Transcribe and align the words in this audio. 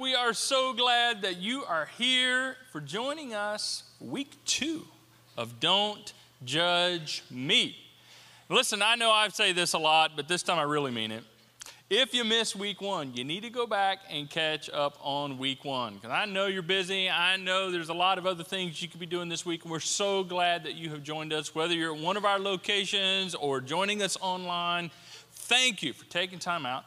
We 0.00 0.14
are 0.14 0.32
so 0.32 0.72
glad 0.72 1.20
that 1.20 1.42
you 1.42 1.62
are 1.66 1.90
here 1.98 2.56
for 2.72 2.80
joining 2.80 3.34
us 3.34 3.82
week 4.00 4.32
two 4.46 4.86
of 5.36 5.60
Don't 5.60 6.14
Judge 6.42 7.22
Me. 7.30 7.76
Listen, 8.48 8.80
I 8.80 8.94
know 8.94 9.10
I 9.10 9.28
say 9.28 9.52
this 9.52 9.74
a 9.74 9.78
lot, 9.78 10.12
but 10.16 10.26
this 10.26 10.42
time 10.42 10.58
I 10.58 10.62
really 10.62 10.90
mean 10.90 11.10
it. 11.12 11.22
If 11.90 12.14
you 12.14 12.24
miss 12.24 12.56
week 12.56 12.80
one, 12.80 13.12
you 13.14 13.24
need 13.24 13.42
to 13.42 13.50
go 13.50 13.66
back 13.66 13.98
and 14.08 14.30
catch 14.30 14.70
up 14.70 14.96
on 15.02 15.36
week 15.36 15.66
one. 15.66 15.96
Because 15.96 16.12
I 16.12 16.24
know 16.24 16.46
you're 16.46 16.62
busy. 16.62 17.10
I 17.10 17.36
know 17.36 17.70
there's 17.70 17.90
a 17.90 17.94
lot 17.94 18.16
of 18.16 18.24
other 18.26 18.42
things 18.42 18.80
you 18.80 18.88
could 18.88 19.00
be 19.00 19.04
doing 19.04 19.28
this 19.28 19.44
week. 19.44 19.64
And 19.64 19.70
we're 19.70 19.80
so 19.80 20.24
glad 20.24 20.64
that 20.64 20.76
you 20.76 20.88
have 20.92 21.02
joined 21.02 21.34
us, 21.34 21.54
whether 21.54 21.74
you're 21.74 21.94
at 21.94 22.00
one 22.00 22.16
of 22.16 22.24
our 22.24 22.38
locations 22.38 23.34
or 23.34 23.60
joining 23.60 24.00
us 24.00 24.16
online. 24.22 24.90
Thank 25.30 25.82
you 25.82 25.92
for 25.92 26.06
taking 26.06 26.38
time 26.38 26.64
out 26.64 26.84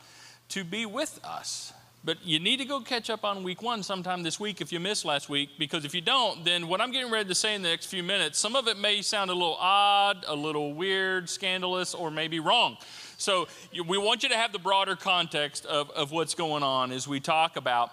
to 0.49 0.63
be 0.63 0.87
with 0.87 1.19
us. 1.23 1.73
But 2.05 2.17
you 2.25 2.37
need 2.37 2.57
to 2.57 2.65
go 2.65 2.81
catch 2.81 3.09
up 3.09 3.23
on 3.23 3.43
week 3.43 3.61
one 3.61 3.81
sometime 3.81 4.23
this 4.23 4.37
week 4.37 4.59
if 4.59 4.73
you 4.73 4.79
missed 4.81 5.05
last 5.05 5.29
week, 5.29 5.51
because 5.57 5.85
if 5.85 5.95
you 5.95 6.01
don't, 6.01 6.43
then 6.43 6.67
what 6.67 6.81
I'm 6.81 6.91
getting 6.91 7.09
ready 7.09 7.29
to 7.29 7.35
say 7.35 7.55
in 7.55 7.61
the 7.61 7.69
next 7.69 7.85
few 7.85 8.03
minutes, 8.03 8.37
some 8.37 8.57
of 8.57 8.67
it 8.67 8.77
may 8.77 9.01
sound 9.01 9.29
a 9.29 9.33
little 9.33 9.55
odd, 9.57 10.25
a 10.27 10.35
little 10.35 10.73
weird, 10.73 11.29
scandalous, 11.29 11.93
or 11.93 12.11
maybe 12.11 12.41
wrong. 12.41 12.77
So 13.17 13.47
we 13.87 13.97
want 13.97 14.23
you 14.23 14.29
to 14.29 14.35
have 14.35 14.51
the 14.51 14.59
broader 14.59 14.97
context 14.97 15.65
of, 15.65 15.89
of 15.91 16.11
what's 16.11 16.35
going 16.35 16.61
on 16.61 16.91
as 16.91 17.07
we 17.07 17.21
talk 17.21 17.55
about 17.55 17.89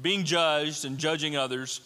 being 0.00 0.24
judged 0.24 0.84
and 0.84 0.96
judging 0.96 1.36
others. 1.36 1.80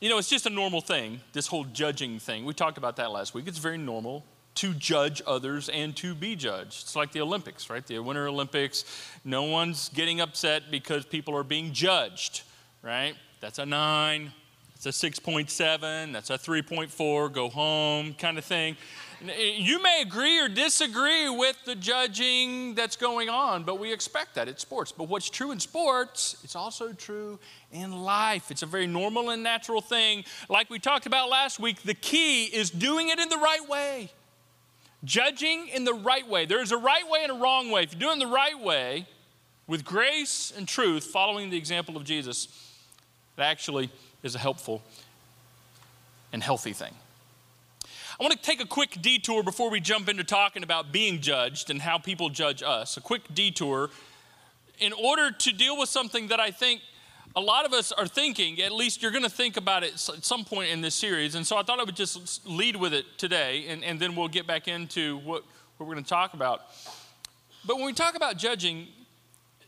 You 0.00 0.08
know, 0.08 0.16
it's 0.16 0.30
just 0.30 0.46
a 0.46 0.50
normal 0.50 0.80
thing, 0.80 1.20
this 1.34 1.46
whole 1.46 1.64
judging 1.64 2.18
thing. 2.18 2.46
We 2.46 2.54
talked 2.54 2.78
about 2.78 2.96
that 2.96 3.10
last 3.10 3.34
week. 3.34 3.46
It's 3.46 3.58
very 3.58 3.78
normal 3.78 4.24
to 4.56 4.74
judge 4.74 5.22
others 5.26 5.68
and 5.68 5.96
to 5.96 6.14
be 6.14 6.36
judged. 6.36 6.82
It's 6.82 6.96
like 6.96 7.12
the 7.12 7.20
Olympics, 7.20 7.70
right? 7.70 7.86
The 7.86 7.98
Winter 7.98 8.26
Olympics, 8.28 8.84
no 9.24 9.44
one's 9.44 9.88
getting 9.90 10.20
upset 10.20 10.70
because 10.70 11.04
people 11.04 11.36
are 11.36 11.44
being 11.44 11.72
judged, 11.72 12.42
right? 12.82 13.14
That's 13.40 13.58
a 13.58 13.66
nine, 13.66 14.32
that's 14.74 15.02
a 15.02 15.10
6.7, 15.10 16.12
that's 16.12 16.30
a 16.30 16.38
3.4, 16.38 17.32
go 17.32 17.48
home 17.48 18.14
kind 18.14 18.38
of 18.38 18.44
thing. 18.44 18.76
Eh, 19.26 19.54
you 19.56 19.82
may 19.82 20.02
agree 20.02 20.38
or 20.40 20.48
disagree 20.48 21.28
with 21.28 21.56
the 21.64 21.74
judging 21.74 22.74
that's 22.74 22.96
going 22.96 23.28
on, 23.28 23.62
but 23.62 23.78
we 23.78 23.92
expect 23.92 24.34
that 24.34 24.48
it's 24.48 24.62
sports. 24.62 24.92
But 24.92 25.08
what's 25.08 25.30
true 25.30 25.50
in 25.50 25.60
sports, 25.60 26.36
it's 26.44 26.56
also 26.56 26.92
true 26.92 27.38
in 27.72 27.92
life. 27.92 28.50
It's 28.50 28.62
a 28.62 28.66
very 28.66 28.86
normal 28.86 29.30
and 29.30 29.42
natural 29.42 29.80
thing. 29.80 30.24
Like 30.48 30.68
we 30.70 30.78
talked 30.78 31.06
about 31.06 31.30
last 31.30 31.58
week, 31.58 31.82
the 31.82 31.94
key 31.94 32.44
is 32.44 32.70
doing 32.70 33.08
it 33.08 33.18
in 33.18 33.28
the 33.28 33.38
right 33.38 33.66
way. 33.68 34.10
Judging 35.04 35.68
in 35.68 35.84
the 35.84 35.94
right 35.94 36.26
way. 36.28 36.46
There's 36.46 36.72
a 36.72 36.76
right 36.76 37.08
way 37.08 37.20
and 37.22 37.32
a 37.32 37.34
wrong 37.34 37.70
way. 37.70 37.82
If 37.82 37.92
you're 37.92 38.00
doing 38.00 38.18
the 38.18 38.26
right 38.26 38.58
way 38.58 39.06
with 39.66 39.84
grace 39.84 40.52
and 40.56 40.66
truth, 40.66 41.04
following 41.04 41.50
the 41.50 41.56
example 41.56 41.96
of 41.96 42.04
Jesus, 42.04 42.48
it 43.36 43.42
actually 43.42 43.90
is 44.22 44.34
a 44.34 44.38
helpful 44.38 44.82
and 46.32 46.42
healthy 46.42 46.72
thing. 46.72 46.94
I 48.18 48.22
want 48.22 48.32
to 48.32 48.40
take 48.40 48.62
a 48.62 48.66
quick 48.66 49.02
detour 49.02 49.42
before 49.42 49.68
we 49.68 49.78
jump 49.78 50.08
into 50.08 50.24
talking 50.24 50.62
about 50.62 50.90
being 50.90 51.20
judged 51.20 51.68
and 51.68 51.82
how 51.82 51.98
people 51.98 52.30
judge 52.30 52.62
us. 52.62 52.96
A 52.96 53.00
quick 53.02 53.22
detour 53.34 53.90
in 54.78 54.94
order 54.94 55.30
to 55.30 55.52
deal 55.52 55.78
with 55.78 55.90
something 55.90 56.28
that 56.28 56.40
I 56.40 56.50
think 56.50 56.80
a 57.36 57.40
lot 57.40 57.66
of 57.66 57.74
us 57.74 57.92
are 57.92 58.06
thinking, 58.06 58.60
at 58.62 58.72
least 58.72 59.02
you're 59.02 59.10
going 59.10 59.22
to 59.22 59.28
think 59.30 59.58
about 59.58 59.84
it 59.84 59.92
at 59.92 60.24
some 60.24 60.42
point 60.42 60.70
in 60.70 60.80
this 60.80 60.94
series. 60.94 61.34
And 61.34 61.46
so 61.46 61.58
I 61.58 61.62
thought 61.62 61.78
I 61.78 61.84
would 61.84 61.94
just 61.94 62.46
lead 62.46 62.76
with 62.76 62.94
it 62.94 63.04
today, 63.18 63.66
and, 63.68 63.84
and 63.84 64.00
then 64.00 64.16
we'll 64.16 64.28
get 64.28 64.46
back 64.46 64.68
into 64.68 65.18
what, 65.18 65.44
what 65.76 65.86
we're 65.86 65.94
going 65.94 66.02
to 66.02 66.08
talk 66.08 66.32
about. 66.32 66.62
But 67.66 67.76
when 67.76 67.84
we 67.84 67.92
talk 67.92 68.16
about 68.16 68.38
judging, 68.38 68.88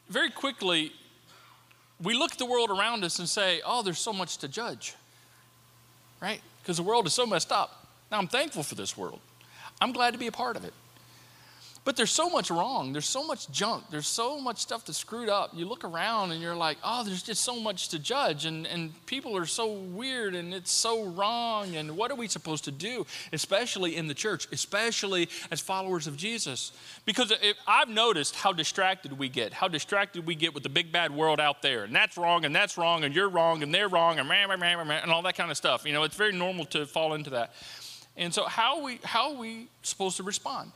very 0.09 0.31
quickly, 0.31 0.93
we 2.03 2.15
look 2.15 2.33
at 2.33 2.39
the 2.39 2.47
world 2.47 2.71
around 2.71 3.05
us 3.05 3.19
and 3.19 3.29
say, 3.29 3.61
oh, 3.67 3.83
there's 3.83 3.99
so 3.99 4.15
much 4.15 4.39
to 4.39 4.49
judge, 4.49 4.95
right? 6.23 6.41
Because 6.63 6.79
the 6.79 6.83
world 6.83 7.07
is 7.07 7.13
so 7.13 7.27
messed 7.27 7.53
up. 7.53 7.87
Now, 8.11 8.17
I'm 8.17 8.29
thankful 8.29 8.63
for 8.63 8.77
this 8.77 8.97
world. 8.97 9.21
I'm 9.79 9.93
glad 9.93 10.13
to 10.13 10.19
be 10.19 10.27
a 10.27 10.33
part 10.33 10.57
of 10.57 10.65
it. 10.65 10.73
But 11.89 11.97
there's 11.97 12.13
so 12.13 12.29
much 12.29 12.51
wrong. 12.51 12.93
There's 12.93 13.09
so 13.09 13.27
much 13.27 13.51
junk. 13.51 13.85
There's 13.89 14.07
so 14.07 14.39
much 14.39 14.59
stuff 14.59 14.85
that's 14.85 14.99
screwed 14.99 15.31
up. 15.31 15.53
You 15.55 15.65
look 15.65 15.85
around 15.85 16.33
and 16.33 16.43
you're 16.43 16.55
like, 16.55 16.77
oh, 16.85 17.03
there's 17.03 17.23
just 17.23 17.43
so 17.43 17.59
much 17.59 17.89
to 17.89 17.99
judge. 17.99 18.45
And, 18.45 18.67
and 18.67 18.93
people 19.07 19.35
are 19.39 19.47
so 19.47 19.73
weird 19.73 20.35
and 20.35 20.53
it's 20.53 20.71
so 20.71 21.07
wrong. 21.07 21.77
And 21.77 21.97
what 21.97 22.11
are 22.11 22.15
we 22.15 22.29
supposed 22.29 22.65
to 22.65 22.71
do, 22.71 23.07
especially 23.33 23.97
in 23.97 24.07
the 24.07 24.13
church, 24.13 24.47
especially 24.53 25.31
as 25.51 25.63
followers 25.63 26.07
of 26.07 26.19
Jesus? 26.19 26.73
Because 27.07 27.33
I've 27.67 27.89
noticed 27.89 28.37
how 28.37 28.53
distracted 28.53 29.19
we 29.19 29.31
get, 29.31 29.55
how 29.55 29.69
distracted 29.69 30.27
we 30.27 30.35
get 30.35 30.53
with 30.53 30.65
the 30.65 30.69
big 30.69 30.93
bad 30.93 31.11
world 31.11 31.41
out 31.41 31.63
there. 31.63 31.85
And 31.85 31.97
that's 31.97 32.19
wrong 32.19 32.45
and 32.45 32.55
that's 32.55 32.77
wrong 32.77 33.05
and 33.05 33.15
you're 33.15 33.31
wrong 33.31 33.63
and 33.63 33.73
they're 33.73 33.89
wrong 33.89 34.19
and, 34.19 34.29
rah, 34.29 34.45
rah, 34.45 34.57
rah, 34.57 34.75
rah, 34.75 34.91
and 34.97 35.11
all 35.11 35.23
that 35.23 35.37
kind 35.37 35.51
of 35.51 35.57
stuff. 35.57 35.87
You 35.87 35.95
know, 35.95 36.03
it's 36.03 36.17
very 36.17 36.33
normal 36.33 36.67
to 36.67 36.85
fall 36.85 37.15
into 37.15 37.31
that. 37.31 37.55
And 38.15 38.35
so, 38.35 38.45
how 38.45 38.85
we, 38.85 39.01
how 39.05 39.33
are 39.33 39.39
we 39.39 39.69
supposed 39.81 40.19
to 40.19 40.23
respond? 40.23 40.73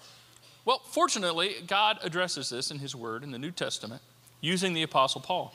Well, 0.65 0.81
fortunately, 0.91 1.57
God 1.67 1.99
addresses 2.03 2.51
this 2.51 2.71
in 2.71 2.79
His 2.79 2.95
Word 2.95 3.25
in 3.25 3.31
the 3.31 3.39
New 3.39 3.51
Testament 3.51 4.03
using 4.41 4.75
the 4.75 4.83
Apostle 4.83 5.21
Paul. 5.21 5.55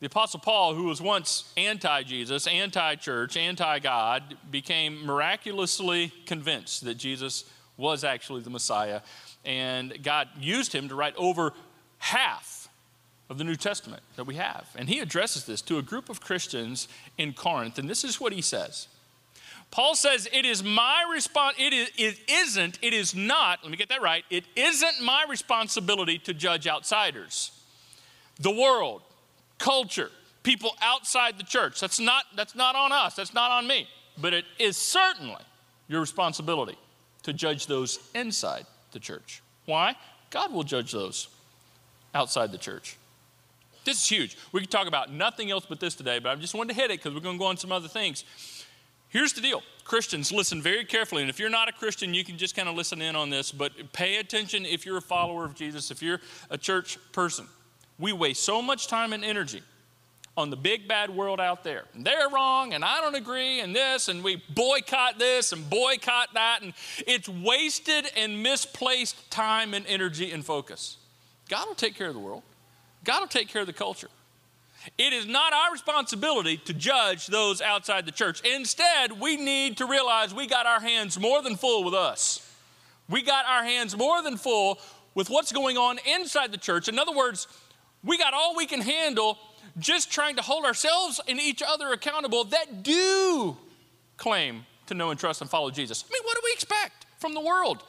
The 0.00 0.06
Apostle 0.06 0.40
Paul, 0.40 0.74
who 0.74 0.84
was 0.84 1.00
once 1.00 1.50
anti 1.56 2.02
Jesus, 2.02 2.46
anti 2.46 2.96
church, 2.96 3.36
anti 3.36 3.78
God, 3.78 4.36
became 4.50 5.04
miraculously 5.04 6.12
convinced 6.26 6.84
that 6.84 6.96
Jesus 6.96 7.44
was 7.76 8.04
actually 8.04 8.42
the 8.42 8.50
Messiah. 8.50 9.00
And 9.44 10.02
God 10.02 10.28
used 10.38 10.72
him 10.72 10.88
to 10.88 10.94
write 10.94 11.14
over 11.16 11.52
half 11.98 12.68
of 13.28 13.38
the 13.38 13.44
New 13.44 13.56
Testament 13.56 14.02
that 14.16 14.24
we 14.24 14.36
have. 14.36 14.68
And 14.76 14.88
he 14.88 15.00
addresses 15.00 15.44
this 15.44 15.62
to 15.62 15.78
a 15.78 15.82
group 15.82 16.08
of 16.08 16.20
Christians 16.20 16.88
in 17.16 17.32
Corinth. 17.32 17.78
And 17.78 17.88
this 17.88 18.04
is 18.04 18.20
what 18.20 18.32
he 18.32 18.42
says 18.42 18.88
Paul 19.70 19.94
says, 19.94 20.28
It 20.32 20.44
is 20.44 20.62
my 20.62 21.04
response, 21.12 21.56
it, 21.58 21.72
is, 21.72 21.90
it 21.96 22.18
isn't, 22.30 22.78
it 22.82 22.94
is 22.94 23.14
not, 23.14 23.60
let 23.62 23.70
me 23.70 23.76
get 23.76 23.88
that 23.90 24.02
right, 24.02 24.24
it 24.30 24.44
isn't 24.54 25.02
my 25.02 25.24
responsibility 25.28 26.18
to 26.20 26.34
judge 26.34 26.66
outsiders. 26.66 27.52
The 28.40 28.50
world, 28.50 29.02
culture, 29.58 30.10
people 30.42 30.70
outside 30.80 31.38
the 31.38 31.44
church. 31.44 31.80
That's 31.80 31.98
not, 31.98 32.24
that's 32.36 32.54
not 32.54 32.76
on 32.76 32.92
us, 32.92 33.16
that's 33.16 33.34
not 33.34 33.50
on 33.50 33.66
me. 33.66 33.88
But 34.18 34.32
it 34.32 34.44
is 34.58 34.76
certainly 34.76 35.42
your 35.88 36.00
responsibility 36.00 36.78
to 37.24 37.32
judge 37.32 37.66
those 37.66 37.98
inside 38.14 38.66
the 38.92 39.00
church. 39.00 39.42
Why? 39.66 39.96
God 40.30 40.52
will 40.52 40.62
judge 40.62 40.92
those 40.92 41.28
outside 42.14 42.52
the 42.52 42.58
church. 42.58 42.96
This 43.84 43.98
is 44.02 44.08
huge. 44.08 44.36
We 44.52 44.60
could 44.60 44.70
talk 44.70 44.88
about 44.88 45.12
nothing 45.12 45.50
else 45.50 45.64
but 45.68 45.80
this 45.80 45.94
today, 45.94 46.18
but 46.18 46.30
I 46.30 46.34
just 46.36 46.54
wanted 46.54 46.74
to 46.74 46.80
hit 46.80 46.90
it 46.90 46.98
because 46.98 47.14
we're 47.14 47.20
going 47.20 47.36
to 47.36 47.38
go 47.38 47.46
on 47.46 47.56
some 47.56 47.72
other 47.72 47.88
things. 47.88 48.24
Here's 49.08 49.32
the 49.32 49.40
deal 49.40 49.62
Christians, 49.84 50.32
listen 50.32 50.60
very 50.60 50.84
carefully. 50.84 51.22
And 51.22 51.30
if 51.30 51.38
you're 51.38 51.50
not 51.50 51.68
a 51.68 51.72
Christian, 51.72 52.12
you 52.12 52.24
can 52.24 52.38
just 52.38 52.56
kind 52.56 52.68
of 52.68 52.74
listen 52.74 53.00
in 53.00 53.14
on 53.16 53.30
this, 53.30 53.52
but 53.52 53.92
pay 53.92 54.16
attention 54.16 54.66
if 54.66 54.84
you're 54.84 54.98
a 54.98 55.02
follower 55.02 55.44
of 55.44 55.54
Jesus, 55.54 55.90
if 55.90 56.02
you're 56.02 56.20
a 56.50 56.58
church 56.58 56.98
person. 57.12 57.46
We 57.98 58.12
waste 58.12 58.42
so 58.42 58.60
much 58.60 58.88
time 58.88 59.12
and 59.12 59.24
energy 59.24 59.62
on 60.36 60.50
the 60.50 60.56
big 60.56 60.86
bad 60.86 61.08
world 61.08 61.40
out 61.40 61.64
there. 61.64 61.84
They're 61.94 62.28
wrong, 62.28 62.74
and 62.74 62.84
I 62.84 63.00
don't 63.00 63.14
agree, 63.14 63.60
and 63.60 63.74
this, 63.74 64.08
and 64.08 64.22
we 64.22 64.42
boycott 64.50 65.18
this 65.18 65.52
and 65.52 65.68
boycott 65.70 66.34
that. 66.34 66.60
And 66.62 66.74
it's 67.06 67.28
wasted 67.28 68.06
and 68.16 68.42
misplaced 68.42 69.30
time 69.30 69.72
and 69.72 69.86
energy 69.86 70.32
and 70.32 70.44
focus. 70.44 70.98
God 71.48 71.66
will 71.66 71.74
take 71.74 71.94
care 71.94 72.08
of 72.08 72.14
the 72.14 72.20
world, 72.20 72.42
God 73.04 73.20
will 73.20 73.28
take 73.28 73.48
care 73.48 73.62
of 73.62 73.66
the 73.66 73.72
culture. 73.72 74.08
It 74.98 75.12
is 75.12 75.26
not 75.26 75.52
our 75.52 75.72
responsibility 75.72 76.56
to 76.58 76.72
judge 76.72 77.26
those 77.26 77.60
outside 77.60 78.06
the 78.06 78.12
church. 78.12 78.40
Instead, 78.42 79.20
we 79.20 79.36
need 79.36 79.78
to 79.78 79.86
realize 79.86 80.34
we 80.34 80.46
got 80.46 80.66
our 80.66 80.80
hands 80.80 81.18
more 81.18 81.42
than 81.42 81.56
full 81.56 81.84
with 81.84 81.94
us. 81.94 82.42
We 83.08 83.22
got 83.22 83.46
our 83.46 83.64
hands 83.64 83.96
more 83.96 84.22
than 84.22 84.36
full 84.36 84.78
with 85.14 85.30
what's 85.30 85.52
going 85.52 85.76
on 85.76 85.98
inside 86.06 86.52
the 86.52 86.58
church. 86.58 86.88
In 86.88 86.98
other 86.98 87.12
words, 87.12 87.48
we 88.04 88.18
got 88.18 88.34
all 88.34 88.56
we 88.56 88.66
can 88.66 88.80
handle 88.80 89.38
just 89.78 90.10
trying 90.10 90.36
to 90.36 90.42
hold 90.42 90.64
ourselves 90.64 91.20
and 91.28 91.40
each 91.40 91.62
other 91.66 91.92
accountable 91.92 92.44
that 92.44 92.82
do 92.82 93.56
claim 94.16 94.64
to 94.86 94.94
know 94.94 95.10
and 95.10 95.18
trust 95.18 95.40
and 95.40 95.50
follow 95.50 95.70
Jesus. 95.70 96.04
I 96.08 96.12
mean, 96.12 96.22
what 96.24 96.34
do 96.34 96.40
we 96.44 96.52
expect 96.52 97.06
from 97.18 97.34
the 97.34 97.40
world? 97.40 97.82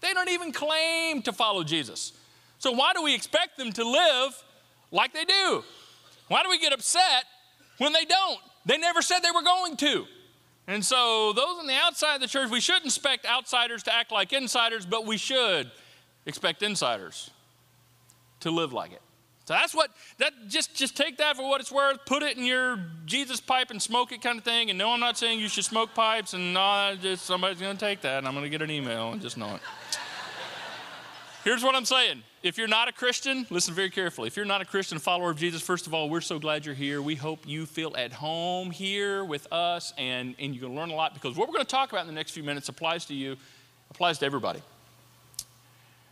They 0.00 0.12
don't 0.12 0.28
even 0.28 0.52
claim 0.52 1.22
to 1.22 1.32
follow 1.32 1.62
Jesus. 1.62 2.12
So, 2.58 2.72
why 2.72 2.92
do 2.92 3.02
we 3.02 3.14
expect 3.14 3.56
them 3.56 3.72
to 3.72 3.84
live 3.84 4.42
like 4.90 5.12
they 5.14 5.24
do? 5.24 5.64
Why 6.32 6.42
do 6.42 6.48
we 6.48 6.58
get 6.58 6.72
upset 6.72 7.26
when 7.76 7.92
they 7.92 8.06
don't? 8.06 8.38
They 8.64 8.78
never 8.78 9.02
said 9.02 9.18
they 9.18 9.30
were 9.30 9.42
going 9.42 9.76
to. 9.76 10.06
And 10.66 10.82
so, 10.82 11.34
those 11.34 11.58
on 11.58 11.66
the 11.66 11.74
outside 11.74 12.14
of 12.14 12.20
the 12.22 12.26
church, 12.26 12.48
we 12.48 12.58
shouldn't 12.58 12.86
expect 12.86 13.26
outsiders 13.26 13.82
to 13.82 13.94
act 13.94 14.10
like 14.10 14.32
insiders, 14.32 14.86
but 14.86 15.04
we 15.04 15.18
should 15.18 15.70
expect 16.24 16.62
insiders 16.62 17.30
to 18.40 18.50
live 18.50 18.72
like 18.72 18.92
it. 18.92 19.02
So 19.44 19.52
that's 19.52 19.74
what 19.74 19.90
that 20.20 20.32
just 20.48 20.74
just 20.74 20.96
take 20.96 21.18
that 21.18 21.36
for 21.36 21.46
what 21.46 21.60
it's 21.60 21.70
worth. 21.70 21.98
Put 22.06 22.22
it 22.22 22.38
in 22.38 22.46
your 22.46 22.78
Jesus 23.04 23.38
pipe 23.38 23.70
and 23.70 23.82
smoke 23.82 24.10
it 24.10 24.22
kind 24.22 24.38
of 24.38 24.44
thing. 24.44 24.70
And 24.70 24.78
no, 24.78 24.88
I'm 24.88 25.00
not 25.00 25.18
saying 25.18 25.38
you 25.38 25.48
should 25.48 25.66
smoke 25.66 25.92
pipes. 25.94 26.32
And 26.32 26.54
no, 26.54 26.96
just 26.98 27.26
somebody's 27.26 27.60
going 27.60 27.76
to 27.76 27.84
take 27.84 28.00
that, 28.00 28.16
and 28.16 28.26
I'm 28.26 28.32
going 28.32 28.44
to 28.44 28.50
get 28.50 28.62
an 28.62 28.70
email 28.70 29.12
and 29.12 29.20
just 29.20 29.36
know 29.36 29.54
it. 29.54 29.60
Here's 31.44 31.62
what 31.62 31.74
I'm 31.74 31.84
saying: 31.84 32.22
if 32.42 32.58
you're 32.58 32.68
not 32.68 32.88
a 32.88 32.92
Christian, 32.92 33.46
listen 33.50 33.72
very 33.72 33.90
carefully. 33.90 34.26
If 34.26 34.36
you're 34.36 34.44
not 34.44 34.60
a 34.60 34.64
Christian 34.64 34.98
follower 34.98 35.30
of 35.30 35.36
Jesus, 35.36 35.62
first 35.62 35.86
of 35.86 35.94
all, 35.94 36.10
we're 36.10 36.20
so 36.20 36.38
glad 36.38 36.66
you're 36.66 36.74
here. 36.74 37.00
We 37.00 37.14
hope 37.14 37.46
you 37.46 37.66
feel 37.66 37.94
at 37.96 38.12
home 38.12 38.70
here 38.70 39.24
with 39.24 39.50
us 39.52 39.92
and, 39.96 40.34
and 40.40 40.60
going 40.60 40.72
to 40.72 40.80
learn 40.80 40.90
a 40.90 40.94
lot 40.94 41.14
because 41.14 41.36
what 41.36 41.48
we're 41.48 41.54
going 41.54 41.64
to 41.64 41.70
talk 41.70 41.92
about 41.92 42.00
in 42.02 42.08
the 42.08 42.12
next 42.12 42.32
few 42.32 42.42
minutes 42.42 42.68
applies 42.68 43.04
to 43.06 43.14
you, 43.14 43.36
applies 43.90 44.18
to 44.18 44.26
everybody. 44.26 44.60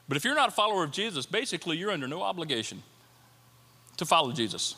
But 0.08 0.16
if 0.16 0.24
you're 0.24 0.36
not 0.36 0.48
a 0.48 0.52
follower 0.52 0.84
of 0.84 0.92
Jesus, 0.92 1.26
basically 1.26 1.76
you're 1.76 1.90
under 1.90 2.06
no 2.06 2.22
obligation 2.22 2.82
to 3.96 4.04
follow 4.04 4.32
Jesus 4.32 4.76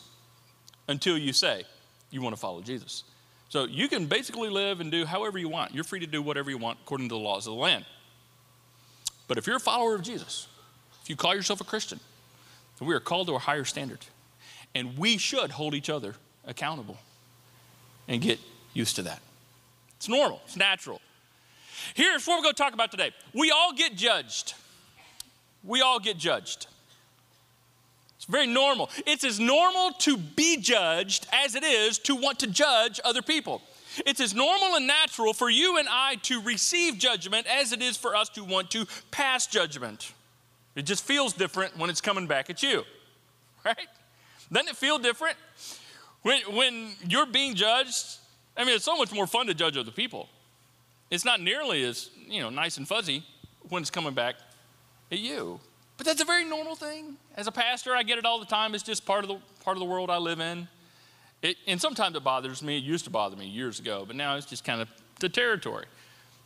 until 0.87 1.17
you 1.17 1.33
say 1.33 1.65
you 2.09 2.21
want 2.21 2.35
to 2.35 2.39
follow 2.39 2.61
Jesus. 2.61 3.03
So 3.49 3.65
you 3.65 3.87
can 3.87 4.07
basically 4.07 4.49
live 4.49 4.79
and 4.79 4.91
do 4.91 5.05
however 5.05 5.37
you 5.37 5.49
want. 5.49 5.73
You're 5.75 5.83
free 5.83 5.99
to 5.99 6.07
do 6.07 6.21
whatever 6.21 6.49
you 6.49 6.57
want 6.57 6.79
according 6.81 7.09
to 7.09 7.15
the 7.15 7.19
laws 7.19 7.45
of 7.45 7.53
the 7.53 7.59
land. 7.59 7.85
But 9.27 9.37
if 9.37 9.45
you're 9.45 9.57
a 9.57 9.59
follower 9.59 9.93
of 9.95 10.01
Jesus, 10.01 10.47
if 11.03 11.09
you 11.09 11.15
call 11.15 11.35
yourself 11.35 11.61
a 11.61 11.65
Christian, 11.65 11.99
we 12.79 12.93
are 12.93 12.99
called 12.99 13.27
to 13.27 13.35
a 13.35 13.39
higher 13.39 13.65
standard. 13.65 13.99
And 14.75 14.97
we 14.97 15.17
should 15.17 15.51
hold 15.51 15.73
each 15.73 15.89
other 15.89 16.15
accountable 16.45 16.97
and 18.07 18.21
get 18.21 18.39
used 18.73 18.95
to 18.97 19.03
that. 19.03 19.21
It's 19.97 20.09
normal, 20.09 20.41
it's 20.45 20.57
natural. 20.57 20.99
Here's 21.93 22.25
what 22.25 22.37
we're 22.37 22.43
going 22.43 22.55
to 22.55 22.61
talk 22.61 22.73
about 22.73 22.91
today. 22.91 23.11
We 23.33 23.51
all 23.51 23.73
get 23.73 23.95
judged. 23.95 24.53
We 25.63 25.81
all 25.81 25.99
get 25.99 26.17
judged. 26.17 26.67
It's 28.15 28.25
very 28.25 28.47
normal. 28.47 28.89
It's 29.05 29.23
as 29.23 29.39
normal 29.39 29.91
to 29.99 30.17
be 30.17 30.57
judged 30.57 31.27
as 31.33 31.55
it 31.55 31.63
is 31.63 31.99
to 31.99 32.15
want 32.15 32.39
to 32.39 32.47
judge 32.47 32.99
other 33.03 33.21
people. 33.21 33.61
It's 34.05 34.21
as 34.21 34.33
normal 34.33 34.75
and 34.75 34.87
natural 34.87 35.33
for 35.33 35.49
you 35.49 35.77
and 35.77 35.87
I 35.89 36.15
to 36.23 36.41
receive 36.41 36.97
judgment 36.97 37.47
as 37.47 37.73
it 37.73 37.81
is 37.81 37.97
for 37.97 38.15
us 38.15 38.29
to 38.29 38.43
want 38.43 38.71
to 38.71 38.87
pass 39.11 39.45
judgment. 39.45 40.13
It 40.75 40.83
just 40.83 41.03
feels 41.03 41.33
different 41.33 41.77
when 41.77 41.89
it's 41.89 42.01
coming 42.01 42.27
back 42.27 42.49
at 42.49 42.63
you, 42.63 42.83
right? 43.65 43.87
Doesn't 44.51 44.69
it 44.69 44.75
feel 44.75 44.99
different? 44.99 45.37
When, 46.21 46.41
when 46.55 46.91
you're 47.07 47.25
being 47.25 47.55
judged, 47.55 48.17
I 48.55 48.63
mean, 48.63 48.75
it's 48.75 48.85
so 48.85 48.97
much 48.97 49.11
more 49.11 49.27
fun 49.27 49.47
to 49.47 49.53
judge 49.53 49.77
other 49.77 49.91
people. 49.91 50.29
It's 51.11 51.25
not 51.25 51.41
nearly 51.41 51.83
as, 51.83 52.09
you 52.27 52.41
know, 52.41 52.49
nice 52.49 52.77
and 52.77 52.87
fuzzy 52.87 53.23
when 53.69 53.81
it's 53.81 53.91
coming 53.91 54.13
back 54.13 54.35
at 55.11 55.19
you. 55.19 55.59
But 55.97 56.07
that's 56.07 56.21
a 56.21 56.25
very 56.25 56.43
normal 56.43 56.75
thing. 56.75 57.17
As 57.35 57.47
a 57.47 57.51
pastor, 57.51 57.95
I 57.95 58.03
get 58.03 58.17
it 58.17 58.25
all 58.25 58.39
the 58.39 58.45
time. 58.45 58.73
It's 58.73 58.83
just 58.83 59.05
part 59.05 59.23
of 59.23 59.27
the, 59.27 59.37
part 59.63 59.77
of 59.77 59.79
the 59.79 59.85
world 59.85 60.09
I 60.09 60.17
live 60.17 60.39
in. 60.39 60.67
It, 61.41 61.57
and 61.67 61.79
sometimes 61.79 62.15
it 62.15 62.23
bothers 62.23 62.63
me. 62.63 62.77
It 62.77 62.83
used 62.83 63.03
to 63.03 63.11
bother 63.11 63.35
me 63.35 63.45
years 63.45 63.79
ago, 63.79 64.05
but 64.07 64.15
now 64.15 64.35
it's 64.37 64.45
just 64.45 64.63
kind 64.63 64.81
of 64.81 64.89
the 65.19 65.29
territory. 65.29 65.85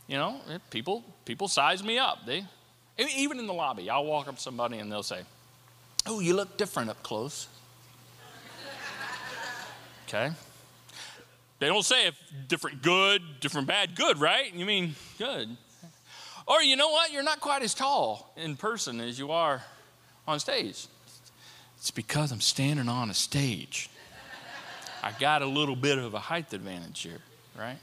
You 0.06 0.16
know, 0.16 0.40
people, 0.70 1.04
people 1.24 1.48
size 1.48 1.82
me 1.84 1.98
up. 1.98 2.26
They, 2.26 2.44
even 2.98 3.38
in 3.38 3.46
the 3.46 3.52
lobby, 3.52 3.88
I'll 3.88 4.04
walk 4.04 4.28
up 4.28 4.36
to 4.36 4.42
somebody 4.42 4.78
and 4.78 4.90
they'll 4.90 5.02
say, 5.02 5.22
Oh, 6.06 6.20
you 6.20 6.34
look 6.34 6.56
different 6.56 6.90
up 6.90 7.02
close. 7.02 7.48
okay? 10.06 10.30
They 11.58 11.66
don't 11.66 11.84
say 11.84 12.06
if 12.06 12.18
different 12.48 12.82
good, 12.82 13.22
different 13.40 13.66
bad, 13.66 13.94
good, 13.94 14.18
right? 14.18 14.52
You 14.54 14.64
mean 14.64 14.94
good. 15.18 15.56
Or 16.46 16.62
you 16.62 16.76
know 16.76 16.88
what? 16.88 17.12
You're 17.12 17.24
not 17.24 17.40
quite 17.40 17.62
as 17.62 17.74
tall 17.74 18.32
in 18.36 18.56
person 18.56 19.00
as 19.00 19.18
you 19.18 19.32
are 19.32 19.62
on 20.26 20.40
stage. 20.40 20.86
It's 21.76 21.90
because 21.90 22.32
I'm 22.32 22.40
standing 22.40 22.88
on 22.88 23.10
a 23.10 23.14
stage. 23.14 23.90
I 25.02 25.12
got 25.12 25.42
a 25.42 25.46
little 25.46 25.76
bit 25.76 25.98
of 25.98 26.14
a 26.14 26.18
height 26.18 26.52
advantage 26.52 27.02
here, 27.02 27.18
right? 27.56 27.78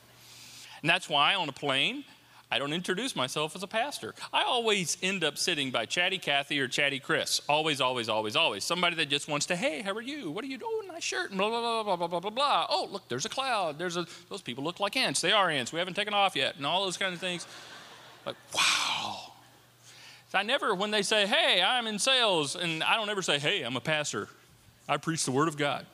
And 0.82 0.90
that's 0.90 1.08
why 1.08 1.36
on 1.36 1.48
a 1.48 1.54
plane, 1.54 2.04
I 2.52 2.60
don't 2.60 2.74
introduce 2.74 3.16
myself 3.16 3.56
as 3.56 3.64
a 3.64 3.68
pastor. 3.68 4.14
I 4.32 4.44
always 4.44 4.98
end 5.02 5.24
up 5.24 5.38
sitting 5.38 5.72
by 5.72 5.86
Chatty 5.86 6.20
Cathy 6.20 6.60
or 6.60 6.68
Chatty 6.68 7.00
Chris. 7.00 7.42
Always, 7.50 7.82
always, 7.82 8.08
always, 8.08 8.36
always. 8.36 8.64
Somebody 8.64 8.96
that 8.98 9.10
just 9.10 9.28
wants 9.28 9.48
to, 9.48 9.56
hey, 9.56 9.82
how 9.82 9.94
are 9.94 10.02
you? 10.02 10.30
What 10.30 10.44
are 10.44 10.48
you 10.48 10.58
doing? 10.58 10.88
Nice 10.88 11.04
shirt. 11.04 11.32
And 11.32 11.40
blah, 11.40 11.50
blah, 11.50 11.60
blah, 11.60 11.84
blah, 11.84 11.96
blah, 11.96 12.08
blah, 12.08 12.20
blah, 12.20 12.30
blah. 12.30 12.68
Oh, 12.70 12.88
look, 12.92 13.08
there's 13.10 13.26
a 13.26 13.30
cloud. 13.30 13.80
There's 13.80 13.98
a, 13.98 14.06
those 14.30 14.42
people 14.42 14.64
look 14.64 14.80
like 14.80 14.96
ants. 14.96 15.22
They 15.22 15.32
are 15.32 15.50
ants. 15.50 15.74
We 15.74 15.80
haven't 15.80 15.96
taken 15.96 16.14
off 16.14 16.36
yet. 16.36 16.56
And 16.56 16.66
all 16.66 16.84
those 16.84 16.98
kind 16.98 17.14
of 17.14 17.20
things. 17.20 17.48
Like, 18.26 18.36
wow. 18.54 19.32
I 20.36 20.44
never, 20.44 20.76
when 20.76 20.92
they 20.92 21.02
say, 21.02 21.26
hey, 21.26 21.64
I'm 21.66 21.88
in 21.88 21.98
sales, 21.98 22.58
and 22.58 22.84
I 22.84 22.98
don't 22.98 23.10
ever 23.10 23.22
say, 23.22 23.40
hey, 23.40 23.62
I'm 23.62 23.78
a 23.78 23.82
pastor. 23.82 24.28
I 24.88 24.98
preach 24.98 25.24
the 25.24 25.32
word 25.32 25.48
of 25.48 25.56
God. 25.56 25.86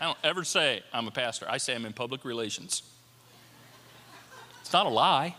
I 0.00 0.06
don't 0.06 0.18
ever 0.24 0.42
say 0.42 0.82
I'm 0.92 1.06
a 1.06 1.12
pastor. 1.12 1.46
I 1.48 1.58
say 1.58 1.74
I'm 1.74 1.86
in 1.86 1.92
public 1.92 2.24
relations. 2.24 2.82
It's 4.60 4.72
not 4.72 4.86
a 4.86 4.90
lie. 4.90 5.36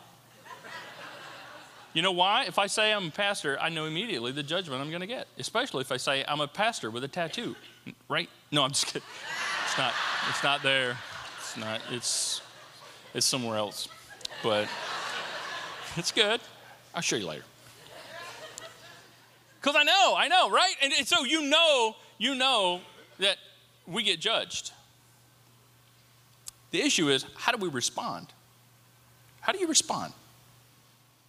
You 1.96 2.02
know 2.02 2.12
why? 2.12 2.44
If 2.44 2.60
I 2.60 2.68
say 2.68 2.92
I'm 2.92 3.08
a 3.08 3.12
pastor, 3.12 3.58
I 3.58 3.70
know 3.70 3.86
immediately 3.86 4.34
the 4.34 4.44
judgment 4.44 4.82
I'm 4.82 4.90
going 4.90 5.00
to 5.00 5.08
get, 5.08 5.28
especially 5.40 5.80
if 5.80 5.94
I 5.94 5.98
say 5.98 6.26
I'm 6.28 6.42
a 6.42 6.48
pastor 6.48 6.92
with 6.92 7.06
a 7.06 7.08
tattoo. 7.08 7.56
Right? 8.10 8.30
No, 8.52 8.64
I'm 8.64 8.72
just 8.72 8.88
kidding. 8.88 9.02
It's 9.66 9.78
not, 9.78 9.94
it's 10.30 10.44
not 10.44 10.62
there. 10.62 10.98
It's 11.40 11.56
not, 11.56 11.80
it's, 11.92 12.42
it's 13.14 13.26
somewhere 13.26 13.58
else. 13.58 13.88
But 14.44 14.68
it's 15.96 16.12
good. 16.12 16.42
I'll 16.94 17.02
show 17.02 17.16
you 17.16 17.28
later. 17.28 17.46
Because 19.62 19.78
I 19.78 19.84
know, 19.84 20.16
I 20.18 20.28
know, 20.28 20.52
right? 20.52 20.76
And, 20.82 20.92
and 20.98 21.08
so 21.08 21.24
you 21.24 21.44
know, 21.44 21.96
you 22.18 22.36
know 22.36 22.82
that 23.20 23.38
we 23.88 24.04
get 24.04 24.20
judged. 24.20 24.74
The 26.72 26.82
issue 26.82 27.08
is, 27.08 27.26
how 27.36 27.54
do 27.54 27.58
we 27.58 27.70
respond? 27.70 28.28
How 29.40 29.54
do 29.54 29.60
you 29.60 29.68
respond? 29.68 30.12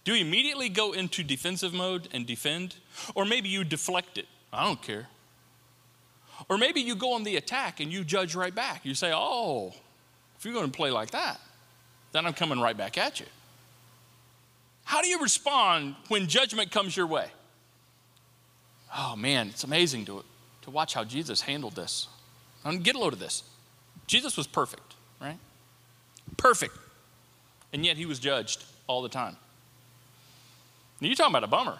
Do 0.07 0.15
you 0.15 0.21
immediately 0.25 0.69
go 0.69 0.93
into 0.93 1.21
defensive 1.21 1.73
mode 1.73 2.07
and 2.13 2.25
defend? 2.25 2.75
Or 3.13 3.25
maybe 3.25 3.49
you 3.49 3.65
deflect 3.65 4.17
it. 4.17 4.25
I 4.53 4.63
don't 4.63 4.81
care. 4.81 5.07
Or 6.47 6.57
maybe 6.57 6.79
you 6.79 6.95
go 6.95 7.11
on 7.11 7.25
the 7.25 7.35
attack 7.35 7.81
and 7.81 7.91
you 7.91 8.05
judge 8.05 8.33
right 8.33 8.55
back. 8.55 8.85
You 8.85 8.95
say, 8.95 9.11
oh, 9.13 9.73
if 10.37 10.45
you're 10.45 10.53
going 10.53 10.71
to 10.71 10.71
play 10.71 10.91
like 10.91 11.11
that, 11.11 11.41
then 12.13 12.25
I'm 12.25 12.31
coming 12.31 12.61
right 12.61 12.77
back 12.77 12.97
at 12.97 13.19
you. 13.19 13.25
How 14.85 15.01
do 15.01 15.09
you 15.09 15.21
respond 15.21 15.95
when 16.07 16.27
judgment 16.29 16.71
comes 16.71 16.95
your 16.95 17.07
way? 17.07 17.27
Oh 18.97 19.17
man, 19.17 19.49
it's 19.49 19.65
amazing 19.65 20.05
to, 20.05 20.23
to 20.61 20.69
watch 20.69 20.93
how 20.93 21.03
Jesus 21.03 21.41
handled 21.41 21.75
this. 21.75 22.07
And 22.63 22.81
get 22.81 22.95
a 22.95 22.99
load 22.99 23.11
of 23.11 23.19
this. 23.19 23.43
Jesus 24.07 24.37
was 24.37 24.47
perfect, 24.47 24.95
right? 25.19 25.37
Perfect. 26.37 26.77
And 27.73 27.85
yet 27.85 27.97
he 27.97 28.05
was 28.05 28.19
judged 28.19 28.63
all 28.87 29.01
the 29.01 29.09
time. 29.09 29.35
You're 30.99 31.15
talking 31.15 31.31
about 31.31 31.43
a 31.43 31.47
bummer. 31.47 31.77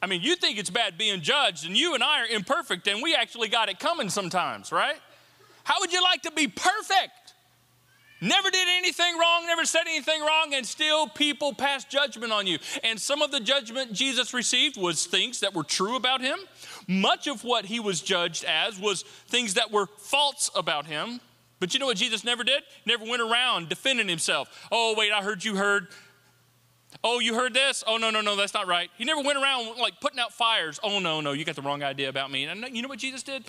I 0.00 0.06
mean, 0.06 0.22
you 0.22 0.36
think 0.36 0.58
it's 0.58 0.70
bad 0.70 0.96
being 0.96 1.20
judged, 1.20 1.66
and 1.66 1.76
you 1.76 1.94
and 1.94 2.04
I 2.04 2.20
are 2.20 2.26
imperfect, 2.26 2.86
and 2.86 3.02
we 3.02 3.14
actually 3.14 3.48
got 3.48 3.68
it 3.68 3.80
coming 3.80 4.08
sometimes, 4.08 4.70
right? 4.70 4.96
How 5.64 5.80
would 5.80 5.92
you 5.92 6.02
like 6.02 6.22
to 6.22 6.30
be 6.30 6.46
perfect? 6.46 7.34
Never 8.20 8.50
did 8.50 8.66
anything 8.68 9.16
wrong, 9.16 9.46
never 9.46 9.64
said 9.64 9.82
anything 9.82 10.20
wrong, 10.22 10.52
and 10.54 10.66
still 10.66 11.08
people 11.08 11.52
pass 11.52 11.84
judgment 11.84 12.32
on 12.32 12.46
you. 12.46 12.58
And 12.82 13.00
some 13.00 13.22
of 13.22 13.30
the 13.30 13.38
judgment 13.38 13.92
Jesus 13.92 14.34
received 14.34 14.76
was 14.76 15.06
things 15.06 15.40
that 15.40 15.54
were 15.54 15.62
true 15.62 15.94
about 15.94 16.20
him. 16.20 16.38
Much 16.88 17.28
of 17.28 17.44
what 17.44 17.64
he 17.64 17.78
was 17.78 18.00
judged 18.00 18.44
as 18.44 18.78
was 18.78 19.02
things 19.02 19.54
that 19.54 19.70
were 19.70 19.86
false 19.98 20.50
about 20.56 20.86
him. 20.86 21.20
But 21.60 21.74
you 21.74 21.80
know 21.80 21.86
what 21.86 21.96
Jesus 21.96 22.24
never 22.24 22.42
did? 22.44 22.62
Never 22.86 23.04
went 23.04 23.22
around 23.22 23.68
defending 23.68 24.08
himself. 24.08 24.68
Oh, 24.70 24.94
wait, 24.96 25.12
I 25.12 25.22
heard 25.22 25.44
you 25.44 25.56
heard 25.56 25.88
Oh, 27.04 27.20
you 27.20 27.34
heard 27.34 27.54
this? 27.54 27.84
Oh, 27.86 27.96
no, 27.96 28.10
no, 28.10 28.20
no, 28.20 28.34
that's 28.34 28.54
not 28.54 28.66
right. 28.66 28.90
He 28.96 29.04
never 29.04 29.20
went 29.22 29.38
around 29.38 29.78
like 29.78 30.00
putting 30.00 30.18
out 30.18 30.32
fires. 30.32 30.80
Oh, 30.82 30.98
no, 30.98 31.20
no, 31.20 31.32
you 31.32 31.44
got 31.44 31.56
the 31.56 31.62
wrong 31.62 31.82
idea 31.82 32.08
about 32.08 32.30
me. 32.30 32.44
And 32.44 32.64
you 32.74 32.82
know 32.82 32.88
what 32.88 32.98
Jesus 32.98 33.22
did? 33.22 33.44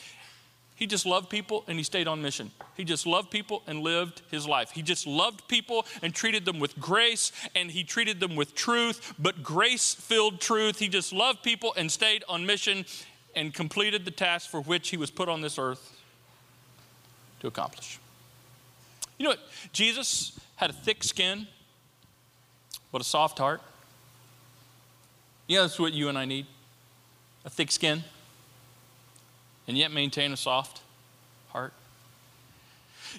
He 0.76 0.88
just 0.88 1.06
loved 1.06 1.30
people 1.30 1.66
and 1.68 1.78
he 1.78 1.84
stayed 1.84 2.08
on 2.08 2.22
mission. 2.22 2.52
He 2.78 2.86
just 2.86 3.06
loved 3.06 3.32
people 3.32 3.64
and 3.68 3.82
lived 3.82 4.22
his 4.32 4.48
life. 4.48 4.72
He 4.72 4.82
just 4.82 5.06
loved 5.06 5.46
people 5.50 5.86
and 6.02 6.16
treated 6.16 6.46
them 6.46 6.58
with 6.58 6.80
grace 6.80 7.34
and 7.54 7.70
he 7.70 7.84
treated 7.84 8.22
them 8.22 8.38
with 8.38 8.56
truth, 8.56 9.14
but 9.20 9.44
grace 9.44 9.94
filled 9.94 10.40
truth. 10.40 10.80
He 10.80 10.88
just 10.88 11.12
loved 11.12 11.44
people 11.44 11.74
and 11.76 11.92
stayed 11.92 12.24
on 12.30 12.46
mission 12.46 12.86
and 13.36 13.54
completed 13.54 14.06
the 14.06 14.12
task 14.12 14.50
for 14.50 14.62
which 14.62 14.90
he 14.90 14.96
was 14.96 15.12
put 15.12 15.28
on 15.28 15.42
this 15.42 15.60
earth 15.60 15.98
to 17.42 17.48
accomplish. 17.48 18.00
You 19.18 19.26
know 19.26 19.32
what? 19.32 19.42
Jesus 19.74 20.40
had 20.56 20.70
a 20.70 20.74
thick 20.74 21.04
skin 21.04 21.48
but 22.92 23.02
a 23.02 23.04
soft 23.04 23.38
heart. 23.38 23.62
Know, 25.48 25.64
that's 25.64 25.80
what 25.80 25.94
you 25.94 26.10
and 26.10 26.18
I 26.18 26.26
need 26.26 26.46
a 27.46 27.50
thick 27.50 27.72
skin, 27.72 28.04
and 29.68 29.78
yet 29.78 29.92
maintain 29.92 30.32
a 30.34 30.38
soft 30.38 30.82
heart. 31.50 31.74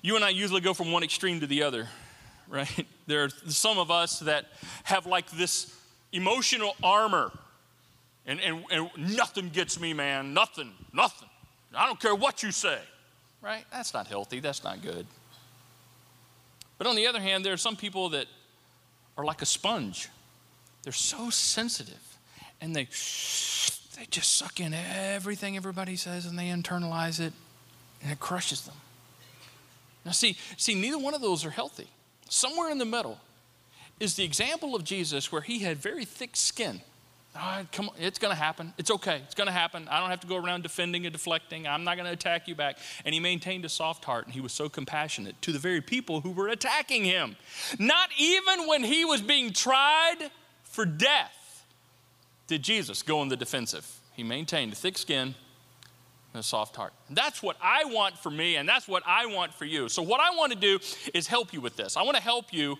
You 0.03 0.15
and 0.17 0.25
I 0.25 0.29
usually 0.29 0.61
go 0.61 0.75
from 0.75 0.93
one 0.93 1.03
extreme 1.03 1.41
to 1.41 1.47
the 1.47 1.62
other, 1.62 1.89
right? 2.49 2.87
There 3.07 3.25
are 3.25 3.31
some 3.49 3.77
of 3.77 3.91
us 3.91 4.21
that 4.21 4.45
have 4.85 5.05
like 5.05 5.29
this 5.33 5.75
emotional 6.12 6.77
armor, 6.81 7.33
and, 8.25 8.41
and, 8.41 8.65
and 8.71 8.89
nothing 8.97 9.49
gets 9.49 9.81
me, 9.81 9.95
man. 9.95 10.33
Nothing, 10.33 10.71
nothing. 10.93 11.29
I 11.75 11.87
don't 11.87 11.99
care 11.99 12.15
what 12.15 12.45
you 12.45 12.53
say, 12.53 12.79
right? 13.43 13.65
That's 13.73 13.93
not 13.93 14.07
healthy. 14.07 14.39
That's 14.39 14.62
not 14.62 14.81
good. 14.81 15.09
But 16.79 16.87
on 16.87 16.95
the 16.95 17.09
other 17.09 17.21
hand, 17.21 17.45
there 17.45 17.53
are 17.53 17.57
some 17.57 17.75
people 17.75 18.11
that 18.11 18.27
are 19.17 19.25
like 19.25 19.43
a 19.43 19.47
sponge. 19.47 20.09
They're 20.83 20.93
so 20.93 21.31
sensitive 21.31 22.19
and 22.61 22.75
they, 22.75 22.85
they 22.85 24.07
just 24.11 24.37
suck 24.37 24.61
in 24.61 24.75
everything 24.75 25.57
everybody 25.57 25.97
says 25.97 26.26
and 26.26 26.38
they 26.38 26.49
internalize 26.49 27.21
it 27.21 27.33
and 28.02 28.12
it 28.12 28.21
crushes 28.21 28.62
them. 28.62 28.76
Now, 30.05 30.12
see, 30.12 30.37
see, 30.57 30.75
neither 30.75 30.99
one 30.99 31.14
of 31.14 31.21
those 31.21 31.45
are 31.45 31.50
healthy. 31.50 31.88
Somewhere 32.29 32.71
in 32.71 32.79
the 32.79 32.85
middle 32.85 33.19
is 33.99 34.14
the 34.14 34.25
example 34.25 34.75
of 34.75 34.85
Jesus 34.85 35.31
where 35.31 35.43
he 35.43 35.61
had 35.61 35.76
very 35.76 36.05
thick 36.05 36.37
skin. 36.37 36.81
Come 37.72 37.90
on, 37.90 37.94
it's 37.99 38.18
going 38.18 38.34
to 38.34 38.40
happen. 38.40 38.75
It's 38.76 38.90
okay. 38.90 39.22
It's 39.25 39.34
going 39.34 39.46
to 39.46 39.52
happen. 39.52 39.87
I 39.88 40.00
don't 40.00 40.10
have 40.10 40.20
to 40.20 40.26
go 40.26 40.37
around 40.37 40.62
defending 40.62 41.06
and 41.06 41.12
deflecting. 41.12 41.66
I'm 41.66 41.84
not 41.84 41.96
going 41.96 42.06
to 42.06 42.12
attack 42.12 42.49
you 42.49 42.54
back. 42.54 42.78
And 43.04 43.14
he 43.14 43.20
maintained 43.20 43.64
a 43.64 43.68
soft 43.68 44.04
heart 44.04 44.26
and 44.26 44.34
he 44.34 44.40
was 44.40 44.52
so 44.52 44.68
compassionate 44.68 45.40
to 45.42 45.52
the 45.52 45.58
very 45.58 45.80
people 45.80 46.20
who 46.20 46.32
were 46.32 46.49
attacking 46.49 47.04
him. 47.04 47.37
Not 47.78 48.10
even 48.18 48.66
when 48.66 48.82
he 48.82 49.04
was 49.04 49.22
being 49.22 49.52
tried 49.52 50.30
for 50.64 50.84
death 50.84 51.64
did 52.49 52.62
Jesus 52.62 53.02
go 53.02 53.20
on 53.20 53.28
the 53.28 53.37
defensive. 53.37 53.87
He 54.12 54.25
maintained 54.25 54.72
a 54.72 54.76
thick 54.76 54.99
skin 54.99 55.34
and 56.32 56.40
a 56.40 56.42
soft 56.42 56.75
heart. 56.75 56.92
That's 57.08 57.42
what 57.42 57.56
I 57.62 57.84
want 57.84 58.18
for 58.18 58.30
me, 58.30 58.56
and 58.56 58.68
that's 58.68 58.88
what 58.88 59.04
I 59.06 59.26
want 59.26 59.54
for 59.54 59.64
you. 59.64 59.88
So, 59.88 60.02
what 60.02 60.20
I 60.20 60.37
want 60.37 60.52
to 60.52 60.58
do 60.58 60.78
is 61.14 61.26
help 61.26 61.52
you 61.52 61.60
with 61.60 61.76
this. 61.76 61.96
I 61.96 62.02
want 62.02 62.16
to 62.16 62.22
help 62.22 62.52
you 62.52 62.76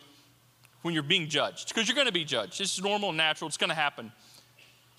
when 0.83 0.95
you're 0.95 1.03
being 1.03 1.29
judged, 1.29 1.69
because 1.69 1.87
you're 1.87 1.95
going 1.95 2.07
to 2.07 2.13
be 2.13 2.25
judged. 2.25 2.59
This 2.59 2.77
is 2.77 2.83
normal 2.83 3.11
and 3.11 3.19
natural, 3.19 3.49
it's 3.49 3.57
going 3.57 3.71
to 3.71 3.77
happen. 3.77 4.13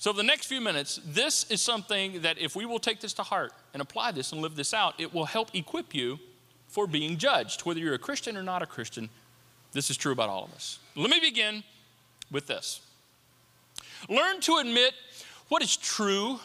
So, 0.02 0.12
the 0.12 0.24
next 0.24 0.48
few 0.48 0.62
minutes, 0.62 1.00
this 1.06 1.46
is 1.52 1.62
something 1.62 2.24
that 2.24 2.40
if 2.40 2.56
we 2.56 2.66
will 2.66 2.80
take 2.80 3.02
this 3.02 3.14
to 3.14 3.22
heart 3.22 3.54
and 3.72 3.84
apply 3.84 4.14
this 4.14 4.32
and 4.32 4.42
live 4.42 4.56
this 4.56 4.74
out, 4.74 4.96
it 4.98 5.14
will 5.14 5.26
help 5.26 5.54
equip 5.54 5.94
you 5.94 6.18
for 6.68 6.88
being 6.88 7.18
judged. 7.18 7.62
Whether 7.68 7.82
you're 7.82 7.94
a 7.94 8.00
Christian 8.00 8.36
or 8.36 8.42
not 8.42 8.64
a 8.64 8.66
Christian, 8.66 9.10
this 9.74 9.92
is 9.92 9.98
true 9.98 10.12
about 10.12 10.28
all 10.28 10.44
of 10.46 10.54
us. 10.56 10.80
Let 10.96 11.12
me 11.12 11.20
begin 11.20 11.64
with 12.32 12.48
this 12.48 12.82
Learn 14.10 14.42
to 14.42 14.58
admit 14.58 14.96
what 15.50 15.62
is 15.62 15.78
true 15.78 16.40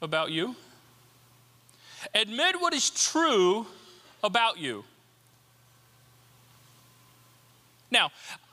about 0.00 0.30
you. 0.30 0.56
Admit 2.14 2.58
what 2.58 2.72
is 2.72 2.88
true 2.88 3.66
about 4.24 4.56
you. 4.58 4.82
Now, 7.90 8.12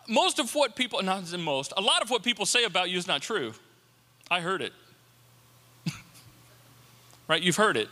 most 0.09 0.39
of 0.39 0.53
what 0.55 0.75
people, 0.75 1.01
not 1.03 1.31
most, 1.39 1.71
a 1.77 1.81
lot 1.81 2.01
of 2.01 2.09
what 2.09 2.21
people 2.21 2.45
say 2.45 2.65
about 2.65 2.89
you 2.89 2.97
is 2.97 3.07
not 3.07 3.21
true. 3.21 3.53
I 4.31 4.41
heard 4.41 4.61
it. 4.61 4.73
right? 7.27 7.41
You've 7.41 7.55
heard 7.55 7.77
it. 7.77 7.87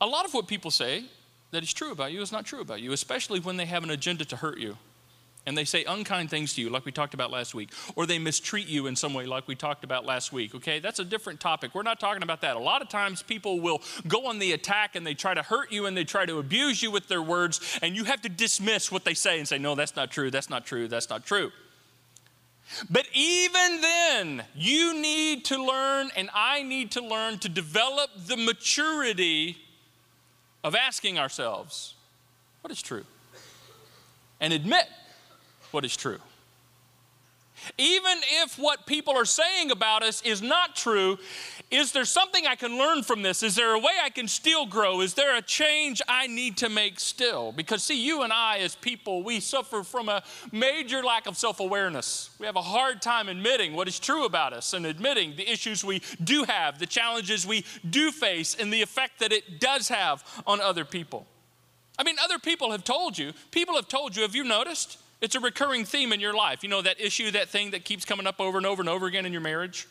A 0.00 0.06
lot 0.06 0.24
of 0.24 0.34
what 0.34 0.48
people 0.48 0.70
say 0.70 1.04
that 1.50 1.62
is 1.62 1.72
true 1.72 1.92
about 1.92 2.12
you 2.12 2.20
is 2.22 2.32
not 2.32 2.44
true 2.44 2.60
about 2.60 2.80
you, 2.80 2.92
especially 2.92 3.40
when 3.40 3.56
they 3.56 3.66
have 3.66 3.84
an 3.84 3.90
agenda 3.90 4.24
to 4.24 4.36
hurt 4.36 4.58
you 4.58 4.76
and 5.46 5.56
they 5.58 5.64
say 5.64 5.84
unkind 5.84 6.30
things 6.30 6.54
to 6.54 6.60
you, 6.60 6.70
like 6.70 6.84
we 6.84 6.92
talked 6.92 7.14
about 7.14 7.30
last 7.30 7.54
week, 7.54 7.70
or 7.96 8.06
they 8.06 8.18
mistreat 8.18 8.68
you 8.68 8.86
in 8.86 8.94
some 8.94 9.12
way, 9.14 9.26
like 9.26 9.48
we 9.48 9.54
talked 9.54 9.84
about 9.84 10.04
last 10.04 10.32
week, 10.32 10.54
okay? 10.54 10.78
That's 10.78 10.98
a 10.98 11.04
different 11.04 11.40
topic. 11.40 11.74
We're 11.74 11.82
not 11.82 11.98
talking 11.98 12.22
about 12.22 12.42
that. 12.42 12.56
A 12.56 12.60
lot 12.60 12.82
of 12.82 12.88
times 12.88 13.22
people 13.22 13.60
will 13.60 13.82
go 14.06 14.26
on 14.26 14.38
the 14.38 14.52
attack 14.52 14.94
and 14.94 15.06
they 15.06 15.14
try 15.14 15.34
to 15.34 15.42
hurt 15.42 15.72
you 15.72 15.86
and 15.86 15.96
they 15.96 16.04
try 16.04 16.26
to 16.26 16.38
abuse 16.38 16.82
you 16.82 16.90
with 16.90 17.08
their 17.08 17.22
words, 17.22 17.78
and 17.82 17.96
you 17.96 18.04
have 18.04 18.22
to 18.22 18.28
dismiss 18.28 18.92
what 18.92 19.04
they 19.04 19.14
say 19.14 19.38
and 19.38 19.48
say, 19.48 19.58
no, 19.58 19.74
that's 19.74 19.96
not 19.96 20.10
true, 20.10 20.30
that's 20.30 20.50
not 20.50 20.64
true, 20.64 20.88
that's 20.88 21.10
not 21.10 21.26
true. 21.26 21.50
But 22.88 23.06
even 23.12 23.80
then, 23.80 24.44
you 24.54 25.00
need 25.00 25.44
to 25.46 25.62
learn, 25.62 26.10
and 26.16 26.30
I 26.34 26.62
need 26.62 26.92
to 26.92 27.00
learn 27.02 27.38
to 27.40 27.48
develop 27.48 28.10
the 28.16 28.36
maturity 28.36 29.58
of 30.64 30.74
asking 30.74 31.18
ourselves, 31.18 31.94
what 32.62 32.70
is 32.70 32.80
true? 32.80 33.04
And 34.40 34.52
admit 34.52 34.86
what 35.70 35.84
is 35.84 35.96
true. 35.96 36.18
Even 37.78 38.18
if 38.42 38.58
what 38.58 38.86
people 38.86 39.16
are 39.16 39.24
saying 39.24 39.70
about 39.70 40.02
us 40.02 40.22
is 40.22 40.42
not 40.42 40.74
true, 40.74 41.18
is 41.72 41.92
there 41.92 42.04
something 42.04 42.46
I 42.46 42.54
can 42.54 42.76
learn 42.76 43.02
from 43.02 43.22
this? 43.22 43.42
Is 43.42 43.54
there 43.54 43.72
a 43.72 43.78
way 43.78 43.92
I 44.04 44.10
can 44.10 44.28
still 44.28 44.66
grow? 44.66 45.00
Is 45.00 45.14
there 45.14 45.34
a 45.34 45.40
change 45.40 46.02
I 46.06 46.26
need 46.26 46.58
to 46.58 46.68
make 46.68 47.00
still? 47.00 47.50
Because, 47.50 47.82
see, 47.82 48.04
you 48.04 48.22
and 48.22 48.32
I, 48.32 48.58
as 48.58 48.76
people, 48.76 49.22
we 49.22 49.40
suffer 49.40 49.82
from 49.82 50.10
a 50.10 50.22
major 50.52 51.02
lack 51.02 51.26
of 51.26 51.38
self 51.38 51.60
awareness. 51.60 52.28
We 52.38 52.44
have 52.44 52.56
a 52.56 52.62
hard 52.62 53.00
time 53.00 53.30
admitting 53.30 53.72
what 53.72 53.88
is 53.88 53.98
true 53.98 54.26
about 54.26 54.52
us 54.52 54.74
and 54.74 54.84
admitting 54.84 55.34
the 55.34 55.50
issues 55.50 55.82
we 55.82 56.02
do 56.22 56.44
have, 56.44 56.78
the 56.78 56.86
challenges 56.86 57.46
we 57.46 57.64
do 57.88 58.12
face, 58.12 58.54
and 58.54 58.70
the 58.70 58.82
effect 58.82 59.20
that 59.20 59.32
it 59.32 59.58
does 59.58 59.88
have 59.88 60.22
on 60.46 60.60
other 60.60 60.84
people. 60.84 61.26
I 61.98 62.04
mean, 62.04 62.16
other 62.22 62.38
people 62.38 62.70
have 62.72 62.84
told 62.84 63.16
you, 63.16 63.32
people 63.50 63.76
have 63.76 63.88
told 63.88 64.14
you, 64.14 64.22
have 64.22 64.34
you 64.34 64.44
noticed? 64.44 64.98
It's 65.22 65.36
a 65.36 65.40
recurring 65.40 65.86
theme 65.86 66.12
in 66.12 66.20
your 66.20 66.34
life. 66.34 66.62
You 66.62 66.68
know, 66.68 66.82
that 66.82 67.00
issue, 67.00 67.30
that 67.30 67.48
thing 67.48 67.70
that 67.70 67.86
keeps 67.86 68.04
coming 68.04 68.26
up 68.26 68.42
over 68.42 68.58
and 68.58 68.66
over 68.66 68.82
and 68.82 68.90
over 68.90 69.06
again 69.06 69.24
in 69.24 69.32
your 69.32 69.40
marriage? 69.40 69.86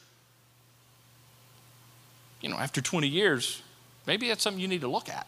You 2.42 2.50
know, 2.50 2.58
after 2.58 2.82
20 2.82 3.08
years, 3.08 3.62
maybe 4.08 4.28
that's 4.28 4.44
something 4.44 4.60
you 4.62 4.68
need 4.68 4.82
to 4.82 4.88
look 4.88 5.10
at. 5.10 5.28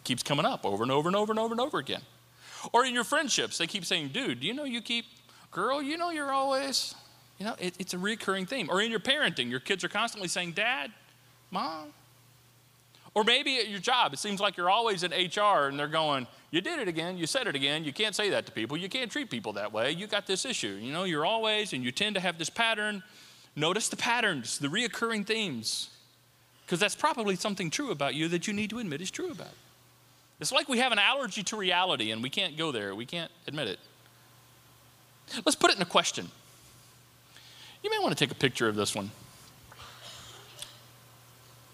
It 0.00 0.04
keeps 0.04 0.22
coming 0.22 0.44
up 0.44 0.66
over 0.66 0.82
and 0.82 0.92
over 0.92 1.08
and 1.08 1.16
over 1.16 1.32
and 1.32 1.38
over 1.38 1.52
and 1.52 1.60
over 1.60 1.78
again. 1.78 2.02
Or 2.72 2.84
in 2.84 2.94
your 2.94 3.04
friendships, 3.04 3.58
they 3.58 3.66
keep 3.66 3.84
saying, 3.84 4.08
dude, 4.08 4.40
do 4.40 4.46
you 4.46 4.54
know 4.54 4.64
you 4.64 4.82
keep, 4.82 5.06
girl, 5.50 5.82
you 5.82 5.96
know 5.96 6.10
you're 6.10 6.32
always, 6.32 6.94
you 7.38 7.46
know, 7.46 7.54
it, 7.58 7.74
it's 7.78 7.94
a 7.94 7.98
recurring 7.98 8.46
theme. 8.46 8.68
Or 8.70 8.82
in 8.82 8.90
your 8.90 9.00
parenting, 9.00 9.50
your 9.50 9.60
kids 9.60 9.82
are 9.84 9.88
constantly 9.88 10.28
saying, 10.28 10.52
dad, 10.52 10.90
mom. 11.50 11.92
Or 13.14 13.24
maybe 13.24 13.58
at 13.58 13.68
your 13.68 13.80
job, 13.80 14.12
it 14.12 14.18
seems 14.18 14.40
like 14.40 14.56
you're 14.56 14.70
always 14.70 15.02
in 15.02 15.10
HR 15.10 15.66
and 15.66 15.78
they're 15.78 15.88
going, 15.88 16.26
you 16.50 16.60
did 16.60 16.78
it 16.78 16.86
again. 16.86 17.16
You 17.16 17.26
said 17.26 17.46
it 17.48 17.56
again. 17.56 17.82
You 17.84 17.92
can't 17.92 18.14
say 18.14 18.30
that 18.30 18.46
to 18.46 18.52
people. 18.52 18.76
You 18.76 18.88
can't 18.88 19.10
treat 19.10 19.30
people 19.30 19.54
that 19.54 19.72
way. 19.72 19.90
You 19.92 20.06
got 20.06 20.26
this 20.26 20.44
issue. 20.44 20.78
You 20.80 20.92
know, 20.92 21.04
you're 21.04 21.26
always, 21.26 21.72
and 21.72 21.82
you 21.82 21.90
tend 21.90 22.14
to 22.14 22.20
have 22.20 22.38
this 22.38 22.50
pattern. 22.50 23.02
Notice 23.56 23.88
the 23.88 23.96
patterns, 23.96 24.58
the 24.58 24.68
reoccurring 24.68 25.26
themes, 25.26 25.89
because 26.70 26.78
that's 26.78 26.94
probably 26.94 27.34
something 27.34 27.68
true 27.68 27.90
about 27.90 28.14
you 28.14 28.28
that 28.28 28.46
you 28.46 28.52
need 28.52 28.70
to 28.70 28.78
admit 28.78 29.00
is 29.00 29.10
true 29.10 29.32
about. 29.32 29.48
you. 29.48 29.58
It's 30.38 30.52
like 30.52 30.68
we 30.68 30.78
have 30.78 30.92
an 30.92 31.00
allergy 31.00 31.42
to 31.42 31.56
reality 31.56 32.12
and 32.12 32.22
we 32.22 32.30
can't 32.30 32.56
go 32.56 32.70
there. 32.70 32.94
We 32.94 33.06
can't 33.06 33.28
admit 33.48 33.66
it. 33.66 33.80
Let's 35.44 35.56
put 35.56 35.72
it 35.72 35.76
in 35.78 35.82
a 35.82 35.86
question. 35.86 36.30
You 37.82 37.90
may 37.90 37.98
want 37.98 38.16
to 38.16 38.24
take 38.24 38.30
a 38.30 38.38
picture 38.38 38.68
of 38.68 38.76
this 38.76 38.94
one. 38.94 39.10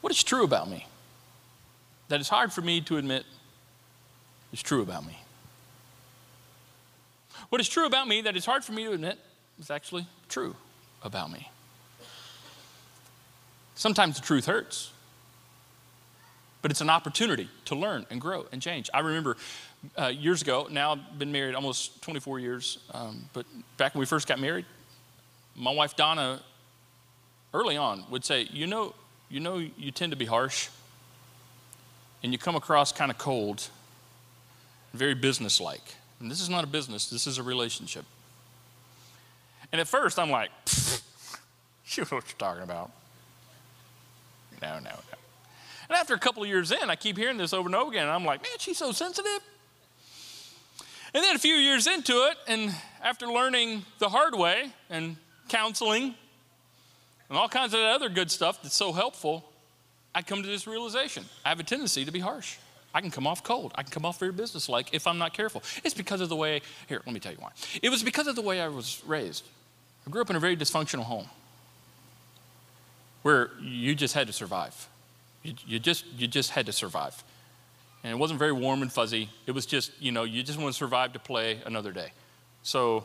What 0.00 0.14
is 0.14 0.24
true 0.24 0.44
about 0.44 0.70
me 0.70 0.86
that 2.08 2.22
is 2.22 2.30
hard 2.30 2.50
for 2.50 2.62
me 2.62 2.80
to 2.80 2.96
admit 2.96 3.26
is 4.50 4.62
true 4.62 4.80
about 4.80 5.06
me. 5.06 5.18
What 7.50 7.60
is 7.60 7.68
true 7.68 7.84
about 7.84 8.08
me 8.08 8.22
that 8.22 8.34
is 8.34 8.46
hard 8.46 8.64
for 8.64 8.72
me 8.72 8.84
to 8.84 8.92
admit 8.92 9.18
is 9.60 9.70
actually 9.70 10.06
true 10.30 10.56
about 11.02 11.30
me. 11.30 11.50
Sometimes 13.76 14.16
the 14.16 14.26
truth 14.26 14.46
hurts, 14.46 14.90
but 16.62 16.70
it's 16.70 16.80
an 16.80 16.90
opportunity 16.90 17.48
to 17.66 17.76
learn 17.76 18.06
and 18.10 18.20
grow 18.20 18.46
and 18.50 18.60
change. 18.60 18.90
I 18.92 19.00
remember 19.00 19.36
uh, 19.96 20.06
years 20.06 20.42
ago, 20.42 20.66
now 20.70 20.92
I've 20.92 21.18
been 21.18 21.30
married 21.30 21.54
almost 21.54 22.02
24 22.02 22.40
years, 22.40 22.78
um, 22.92 23.26
but 23.32 23.46
back 23.76 23.94
when 23.94 24.00
we 24.00 24.06
first 24.06 24.26
got 24.26 24.40
married, 24.40 24.64
my 25.54 25.70
wife 25.70 25.94
Donna, 25.94 26.40
early 27.54 27.76
on, 27.76 28.04
would 28.10 28.24
say, 28.24 28.48
You 28.50 28.66
know, 28.66 28.94
you 29.28 29.40
know, 29.40 29.58
you 29.58 29.90
tend 29.92 30.10
to 30.10 30.16
be 30.16 30.26
harsh 30.26 30.68
and 32.22 32.32
you 32.32 32.38
come 32.38 32.56
across 32.56 32.92
kind 32.92 33.10
of 33.10 33.18
cold 33.18 33.68
very 34.94 35.14
businesslike. 35.14 35.94
And 36.20 36.30
this 36.30 36.40
is 36.40 36.48
not 36.48 36.64
a 36.64 36.66
business, 36.66 37.10
this 37.10 37.26
is 37.26 37.38
a 37.38 37.42
relationship. 37.42 38.04
And 39.70 39.80
at 39.80 39.88
first, 39.88 40.18
I'm 40.18 40.30
like, 40.30 40.50
you 41.90 42.04
know 42.04 42.16
what 42.16 42.24
you're 42.26 42.38
talking 42.38 42.62
about. 42.62 42.90
No, 44.62 44.78
no. 44.78 44.90
And 45.88 45.96
after 45.96 46.14
a 46.14 46.18
couple 46.18 46.42
of 46.42 46.48
years 46.48 46.72
in, 46.72 46.90
I 46.90 46.96
keep 46.96 47.16
hearing 47.16 47.36
this 47.36 47.52
over 47.52 47.68
and 47.68 47.74
over 47.74 47.90
again, 47.90 48.02
and 48.02 48.10
I'm 48.10 48.24
like, 48.24 48.42
man, 48.42 48.52
she's 48.58 48.78
so 48.78 48.92
sensitive. 48.92 49.40
And 51.14 51.22
then 51.22 51.36
a 51.36 51.38
few 51.38 51.54
years 51.54 51.86
into 51.86 52.12
it, 52.12 52.36
and 52.48 52.74
after 53.02 53.26
learning 53.26 53.84
the 53.98 54.08
hard 54.08 54.34
way 54.34 54.70
and 54.90 55.16
counseling 55.48 56.14
and 57.28 57.38
all 57.38 57.48
kinds 57.48 57.72
of 57.72 57.80
other 57.80 58.08
good 58.08 58.30
stuff 58.30 58.62
that's 58.62 58.74
so 58.74 58.92
helpful, 58.92 59.48
I 60.14 60.22
come 60.22 60.42
to 60.42 60.48
this 60.48 60.66
realization 60.66 61.24
I 61.44 61.50
have 61.50 61.60
a 61.60 61.62
tendency 61.62 62.04
to 62.04 62.10
be 62.10 62.20
harsh. 62.20 62.56
I 62.92 63.00
can 63.00 63.10
come 63.10 63.26
off 63.26 63.44
cold. 63.44 63.72
I 63.74 63.82
can 63.82 63.92
come 63.92 64.06
off 64.06 64.18
very 64.18 64.32
businesslike 64.32 64.94
if 64.94 65.06
I'm 65.06 65.18
not 65.18 65.34
careful. 65.34 65.62
It's 65.84 65.94
because 65.94 66.22
of 66.22 66.30
the 66.30 66.36
way, 66.36 66.62
here, 66.88 67.02
let 67.04 67.12
me 67.12 67.20
tell 67.20 67.32
you 67.32 67.38
why. 67.38 67.50
It 67.82 67.90
was 67.90 68.02
because 68.02 68.26
of 68.26 68.36
the 68.36 68.42
way 68.42 68.60
I 68.60 68.68
was 68.68 69.02
raised. 69.06 69.44
I 70.06 70.10
grew 70.10 70.22
up 70.22 70.30
in 70.30 70.36
a 70.36 70.40
very 70.40 70.56
dysfunctional 70.56 71.02
home 71.04 71.28
where 73.26 73.50
you 73.60 73.96
just 73.96 74.14
had 74.14 74.28
to 74.28 74.32
survive. 74.32 74.86
You, 75.42 75.54
you, 75.66 75.78
just, 75.80 76.04
you 76.16 76.28
just 76.28 76.52
had 76.52 76.66
to 76.66 76.72
survive. 76.72 77.24
And 78.04 78.12
it 78.12 78.16
wasn't 78.16 78.38
very 78.38 78.52
warm 78.52 78.82
and 78.82 78.92
fuzzy. 78.92 79.30
It 79.46 79.50
was 79.50 79.66
just, 79.66 79.90
you 80.00 80.12
know, 80.12 80.22
you 80.22 80.44
just 80.44 80.60
want 80.60 80.72
to 80.72 80.78
survive 80.78 81.12
to 81.14 81.18
play 81.18 81.60
another 81.66 81.90
day. 81.90 82.12
So 82.62 83.04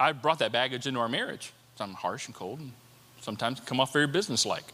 I 0.00 0.10
brought 0.10 0.40
that 0.40 0.50
baggage 0.50 0.88
into 0.88 0.98
our 0.98 1.08
marriage. 1.08 1.52
So 1.76 1.84
I'm 1.84 1.94
harsh 1.94 2.26
and 2.26 2.34
cold 2.34 2.58
and 2.58 2.72
sometimes 3.20 3.60
come 3.60 3.78
off 3.78 3.92
very 3.92 4.08
businesslike. 4.08 4.64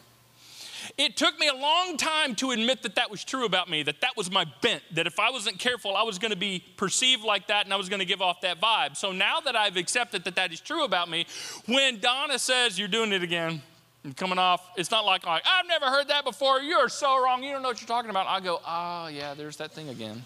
It 0.96 1.18
took 1.18 1.38
me 1.38 1.48
a 1.48 1.54
long 1.54 1.98
time 1.98 2.34
to 2.36 2.52
admit 2.52 2.82
that 2.84 2.94
that 2.94 3.10
was 3.10 3.22
true 3.22 3.44
about 3.44 3.68
me, 3.68 3.82
that 3.82 4.00
that 4.00 4.16
was 4.16 4.30
my 4.30 4.46
bent, 4.62 4.82
that 4.94 5.06
if 5.06 5.20
I 5.20 5.30
wasn't 5.30 5.58
careful, 5.58 5.94
I 5.94 6.02
was 6.02 6.18
going 6.18 6.30
to 6.30 6.38
be 6.38 6.64
perceived 6.78 7.24
like 7.24 7.48
that 7.48 7.66
and 7.66 7.74
I 7.74 7.76
was 7.76 7.90
going 7.90 8.00
to 8.00 8.06
give 8.06 8.22
off 8.22 8.40
that 8.40 8.58
vibe. 8.58 8.96
So 8.96 9.12
now 9.12 9.40
that 9.40 9.54
I've 9.54 9.76
accepted 9.76 10.24
that 10.24 10.36
that 10.36 10.50
is 10.50 10.62
true 10.62 10.84
about 10.84 11.10
me, 11.10 11.26
when 11.66 12.00
Donna 12.00 12.38
says, 12.38 12.78
You're 12.78 12.88
doing 12.88 13.12
it 13.12 13.22
again, 13.22 13.60
And 14.02 14.16
coming 14.16 14.38
off, 14.38 14.66
it's 14.76 14.90
not 14.90 15.04
like, 15.04 15.26
like, 15.26 15.42
I've 15.46 15.66
never 15.66 15.86
heard 15.86 16.08
that 16.08 16.24
before. 16.24 16.60
You're 16.60 16.88
so 16.88 17.22
wrong. 17.22 17.42
You 17.42 17.52
don't 17.52 17.62
know 17.62 17.68
what 17.68 17.80
you're 17.80 17.88
talking 17.88 18.10
about. 18.10 18.26
I 18.26 18.40
go, 18.40 18.60
oh, 18.66 19.08
yeah, 19.08 19.34
there's 19.34 19.56
that 19.58 19.72
thing 19.72 19.90
again. 19.90 20.24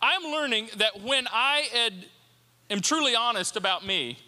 I'm 0.00 0.22
learning 0.24 0.68
that 0.76 1.02
when 1.02 1.26
I 1.32 1.64
ed, 1.72 2.06
am 2.70 2.80
truly 2.80 3.14
honest 3.14 3.56
about 3.56 3.84
me, 3.84 4.18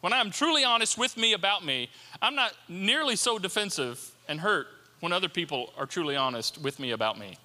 when 0.00 0.12
I'm 0.12 0.30
truly 0.30 0.64
honest 0.64 0.98
with 0.98 1.16
me 1.16 1.34
about 1.34 1.64
me, 1.64 1.88
I'm 2.22 2.34
not 2.34 2.52
nearly 2.68 3.16
so 3.16 3.38
defensive 3.38 4.12
and 4.28 4.40
hurt 4.40 4.66
when 5.00 5.12
other 5.12 5.28
people 5.28 5.72
are 5.76 5.86
truly 5.86 6.16
honest 6.16 6.58
with 6.58 6.78
me 6.78 6.90
about 6.90 7.18
me. 7.18 7.36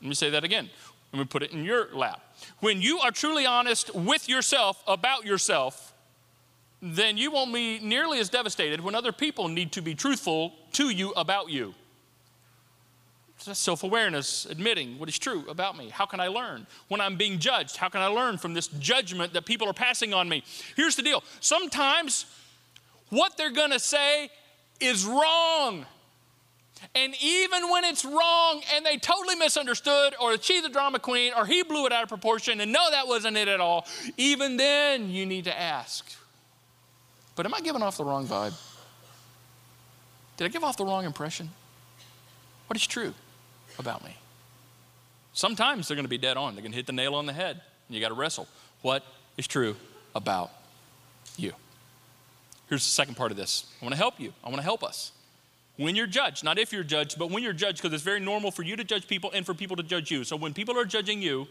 Let 0.00 0.08
me 0.08 0.14
say 0.14 0.30
that 0.30 0.44
again. 0.44 0.70
Let 1.12 1.18
me 1.18 1.24
put 1.24 1.42
it 1.42 1.52
in 1.52 1.64
your 1.64 1.88
lap. 1.94 2.20
When 2.60 2.80
you 2.80 3.00
are 3.00 3.10
truly 3.10 3.46
honest 3.46 3.94
with 3.94 4.28
yourself 4.28 4.82
about 4.86 5.24
yourself, 5.24 5.89
then 6.82 7.18
you 7.18 7.30
won't 7.30 7.52
be 7.52 7.78
nearly 7.80 8.18
as 8.20 8.28
devastated 8.28 8.80
when 8.80 8.94
other 8.94 9.12
people 9.12 9.48
need 9.48 9.72
to 9.72 9.82
be 9.82 9.94
truthful 9.94 10.54
to 10.72 10.90
you 10.90 11.10
about 11.12 11.50
you. 11.50 11.74
Self 13.38 13.84
awareness, 13.84 14.44
admitting 14.46 14.98
what 14.98 15.08
is 15.08 15.18
true 15.18 15.44
about 15.48 15.76
me. 15.76 15.88
How 15.88 16.04
can 16.04 16.20
I 16.20 16.28
learn? 16.28 16.66
When 16.88 17.00
I'm 17.00 17.16
being 17.16 17.38
judged, 17.38 17.76
how 17.76 17.88
can 17.88 18.02
I 18.02 18.06
learn 18.06 18.36
from 18.36 18.52
this 18.52 18.66
judgment 18.66 19.32
that 19.32 19.46
people 19.46 19.66
are 19.66 19.74
passing 19.74 20.12
on 20.12 20.28
me? 20.28 20.42
Here's 20.76 20.94
the 20.94 21.02
deal 21.02 21.22
sometimes 21.40 22.26
what 23.08 23.36
they're 23.36 23.50
gonna 23.50 23.78
say 23.78 24.30
is 24.78 25.04
wrong. 25.04 25.86
And 26.94 27.14
even 27.22 27.70
when 27.70 27.84
it's 27.84 28.04
wrong 28.04 28.62
and 28.74 28.84
they 28.86 28.96
totally 28.96 29.36
misunderstood, 29.36 30.14
or 30.20 30.38
she's 30.38 30.64
a 30.64 30.68
drama 30.68 30.98
queen, 30.98 31.32
or 31.36 31.44
he 31.44 31.62
blew 31.62 31.86
it 31.86 31.92
out 31.92 32.02
of 32.02 32.08
proportion, 32.08 32.60
and 32.60 32.72
no, 32.72 32.90
that 32.90 33.06
wasn't 33.06 33.36
it 33.36 33.48
at 33.48 33.60
all, 33.60 33.86
even 34.16 34.56
then 34.56 35.10
you 35.10 35.26
need 35.26 35.44
to 35.44 35.58
ask. 35.58 36.10
But 37.40 37.46
am 37.46 37.54
I 37.54 37.62
giving 37.62 37.80
off 37.80 37.96
the 37.96 38.04
wrong 38.04 38.26
vibe? 38.26 38.52
Did 40.36 40.44
I 40.44 40.48
give 40.48 40.62
off 40.62 40.76
the 40.76 40.84
wrong 40.84 41.06
impression? 41.06 41.48
What 42.66 42.76
is 42.76 42.86
true 42.86 43.14
about 43.78 44.04
me? 44.04 44.14
Sometimes 45.32 45.88
they're 45.88 45.94
going 45.94 46.04
to 46.04 46.10
be 46.10 46.18
dead 46.18 46.36
on. 46.36 46.54
They're 46.54 46.60
going 46.60 46.72
to 46.72 46.76
hit 46.76 46.84
the 46.84 46.92
nail 46.92 47.14
on 47.14 47.24
the 47.24 47.32
head. 47.32 47.52
And 47.88 47.94
you 47.96 47.98
got 48.02 48.10
to 48.10 48.14
wrestle. 48.14 48.46
What 48.82 49.04
is 49.38 49.46
true 49.46 49.74
about 50.14 50.50
you? 51.38 51.54
Here's 52.68 52.84
the 52.84 52.90
second 52.90 53.14
part 53.14 53.30
of 53.30 53.38
this 53.38 53.64
I 53.80 53.86
want 53.86 53.94
to 53.94 53.98
help 53.98 54.20
you, 54.20 54.34
I 54.44 54.48
want 54.48 54.58
to 54.58 54.62
help 54.64 54.84
us 54.84 55.12
when 55.78 55.96
you're 55.96 56.06
judged, 56.06 56.44
not 56.44 56.58
if 56.58 56.74
you're 56.74 56.84
judged, 56.84 57.18
but 57.18 57.30
when 57.30 57.42
you're 57.42 57.54
judged, 57.54 57.80
because 57.80 57.94
it's 57.94 58.02
very 58.02 58.20
normal 58.20 58.50
for 58.50 58.62
you 58.62 58.76
to 58.76 58.84
judge 58.84 59.08
people 59.08 59.30
and 59.32 59.46
for 59.46 59.54
people 59.54 59.76
to 59.76 59.82
judge 59.82 60.10
you. 60.10 60.24
So 60.24 60.36
when 60.36 60.52
people 60.52 60.78
are 60.78 60.84
judging 60.84 61.22
you, 61.22 61.48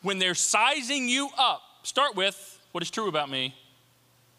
when 0.00 0.18
they're 0.18 0.34
sizing 0.34 1.10
you 1.10 1.28
up, 1.36 1.60
start 1.82 2.16
with 2.16 2.58
what 2.72 2.82
is 2.82 2.90
true 2.90 3.08
about 3.08 3.28
me, 3.28 3.54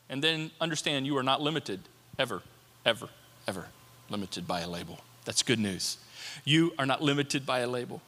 and 0.10 0.24
then 0.24 0.52
understand 0.62 1.06
you 1.06 1.18
are 1.18 1.24
not 1.24 1.42
limited, 1.42 1.82
ever, 2.18 2.42
ever, 2.86 3.10
ever 3.48 3.66
limited 4.10 4.48
by 4.48 4.62
a 4.62 4.70
label. 4.70 5.00
That's 5.26 5.44
good 5.44 5.60
news. 5.60 5.98
You 6.46 6.74
are 6.80 6.86
not 6.86 7.02
limited 7.02 7.46
by 7.46 7.60
a 7.60 7.68
label. 7.68 8.02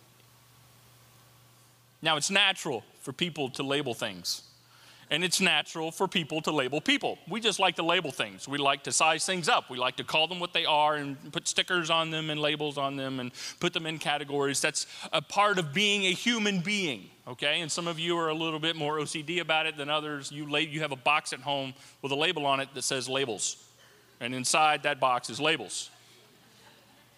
Now, 2.02 2.16
it's 2.16 2.32
natural 2.32 2.84
for 3.02 3.12
people 3.12 3.50
to 3.52 3.64
label 3.64 3.94
things 3.94 4.44
and 5.12 5.24
it's 5.24 5.42
natural 5.42 5.92
for 5.92 6.08
people 6.08 6.42
to 6.42 6.52
label 6.52 6.80
people. 6.80 7.18
We 7.28 7.40
just 7.40 7.60
like 7.60 7.76
to 7.78 7.84
label 7.84 8.12
things. 8.12 8.48
We 8.48 8.60
like 8.60 8.84
to 8.84 8.92
size 8.92 9.26
things 9.26 9.50
up. 9.50 9.70
We 9.70 9.78
like 9.78 9.96
to 9.96 10.04
call 10.04 10.28
them 10.28 10.40
what 10.40 10.54
they 10.54 10.66
are 10.66 10.96
and 10.96 11.32
put 11.32 11.48
stickers 11.48 11.90
on 11.90 12.12
them 12.12 12.30
and 12.30 12.40
labels 12.40 12.78
on 12.78 12.96
them 12.96 13.20
and 13.20 13.32
put 13.60 13.74
them 13.74 13.88
in 13.88 13.98
categories. 13.98 14.62
That's 14.62 14.86
a 15.12 15.22
part 15.22 15.58
of 15.58 15.74
being 15.74 16.06
a 16.06 16.12
human 16.12 16.62
being, 16.62 17.10
okay? 17.28 17.62
And 17.62 17.72
some 17.72 17.88
of 17.88 17.98
you 17.98 18.18
are 18.20 18.30
a 18.30 18.36
little 18.36 18.60
bit 18.60 18.76
more 18.76 18.98
OCD 18.98 19.42
about 19.42 19.66
it 19.66 19.78
than 19.78 19.90
others. 19.90 20.32
You, 20.32 20.48
la- 20.48 20.60
you 20.60 20.82
have 20.82 20.92
a 20.92 20.98
box 20.98 21.34
at 21.34 21.40
home 21.40 21.74
with 22.04 22.12
a 22.12 22.16
label 22.16 22.46
on 22.46 22.60
it 22.60 22.70
that 22.76 22.84
says 22.84 23.10
labels, 23.10 23.58
and 24.20 24.36
inside 24.36 24.84
that 24.84 25.00
box 25.00 25.32
is 25.32 25.40
labels. 25.40 25.90